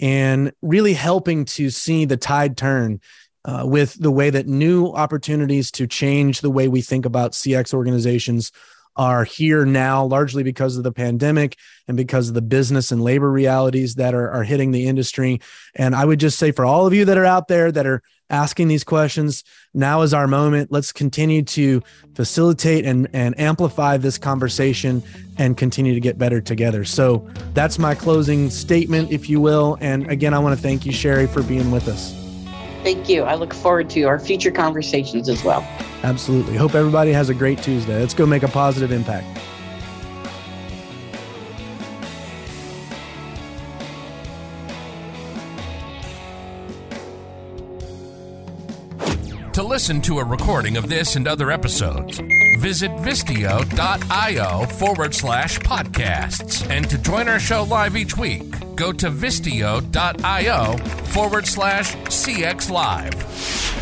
and 0.00 0.52
really 0.62 0.94
helping 0.94 1.44
to 1.44 1.70
see 1.70 2.04
the 2.04 2.16
tide 2.16 2.56
turn 2.56 3.00
uh, 3.44 3.62
with 3.64 3.94
the 3.94 4.10
way 4.10 4.30
that 4.30 4.46
new 4.46 4.86
opportunities 4.88 5.70
to 5.72 5.86
change 5.86 6.40
the 6.40 6.50
way 6.50 6.68
we 6.68 6.80
think 6.80 7.04
about 7.04 7.32
CX 7.32 7.74
organizations 7.74 8.52
are 8.96 9.24
here 9.24 9.64
now, 9.64 10.04
largely 10.04 10.42
because 10.42 10.76
of 10.76 10.84
the 10.84 10.92
pandemic 10.92 11.56
and 11.88 11.96
because 11.96 12.28
of 12.28 12.34
the 12.34 12.42
business 12.42 12.92
and 12.92 13.02
labor 13.02 13.30
realities 13.30 13.94
that 13.94 14.14
are, 14.14 14.30
are 14.30 14.44
hitting 14.44 14.70
the 14.70 14.86
industry. 14.86 15.40
And 15.74 15.94
I 15.94 16.04
would 16.04 16.20
just 16.20 16.38
say 16.38 16.52
for 16.52 16.64
all 16.64 16.86
of 16.86 16.92
you 16.92 17.04
that 17.06 17.16
are 17.16 17.24
out 17.24 17.48
there 17.48 17.72
that 17.72 17.86
are 17.86 18.02
asking 18.28 18.68
these 18.68 18.84
questions, 18.84 19.44
now 19.74 20.02
is 20.02 20.14
our 20.14 20.26
moment. 20.26 20.70
Let's 20.70 20.92
continue 20.92 21.42
to 21.42 21.82
facilitate 22.14 22.84
and, 22.84 23.08
and 23.12 23.38
amplify 23.40 23.96
this 23.96 24.18
conversation 24.18 25.02
and 25.38 25.56
continue 25.56 25.94
to 25.94 26.00
get 26.00 26.18
better 26.18 26.40
together. 26.40 26.84
So 26.84 27.28
that's 27.54 27.78
my 27.78 27.94
closing 27.94 28.50
statement, 28.50 29.10
if 29.10 29.28
you 29.28 29.40
will. 29.40 29.78
And 29.80 30.10
again, 30.10 30.34
I 30.34 30.38
want 30.38 30.56
to 30.56 30.62
thank 30.62 30.84
you, 30.84 30.92
Sherry, 30.92 31.26
for 31.26 31.42
being 31.42 31.70
with 31.70 31.88
us. 31.88 32.21
Thank 32.82 33.08
you. 33.08 33.22
I 33.22 33.36
look 33.36 33.54
forward 33.54 33.88
to 33.90 34.02
our 34.02 34.18
future 34.18 34.50
conversations 34.50 35.28
as 35.28 35.44
well. 35.44 35.66
Absolutely. 36.02 36.56
Hope 36.56 36.74
everybody 36.74 37.12
has 37.12 37.28
a 37.28 37.34
great 37.34 37.62
Tuesday. 37.62 38.00
Let's 38.00 38.14
go 38.14 38.26
make 38.26 38.42
a 38.42 38.48
positive 38.48 38.90
impact. 38.90 39.26
To 49.54 49.62
listen 49.62 50.00
to 50.02 50.18
a 50.18 50.24
recording 50.24 50.76
of 50.78 50.88
this 50.88 51.14
and 51.14 51.28
other 51.28 51.50
episodes, 51.50 52.20
visit 52.62 52.92
vistio.io 52.92 54.66
forward 54.66 55.12
slash 55.12 55.58
podcasts. 55.58 56.70
And 56.70 56.88
to 56.88 56.96
join 56.96 57.26
our 57.28 57.40
show 57.40 57.64
live 57.64 57.96
each 57.96 58.16
week, 58.16 58.44
go 58.76 58.92
to 58.92 59.10
vistio.io 59.10 60.76
forward 61.06 61.46
slash 61.48 61.96
CX 61.96 62.70
Live. 62.70 63.81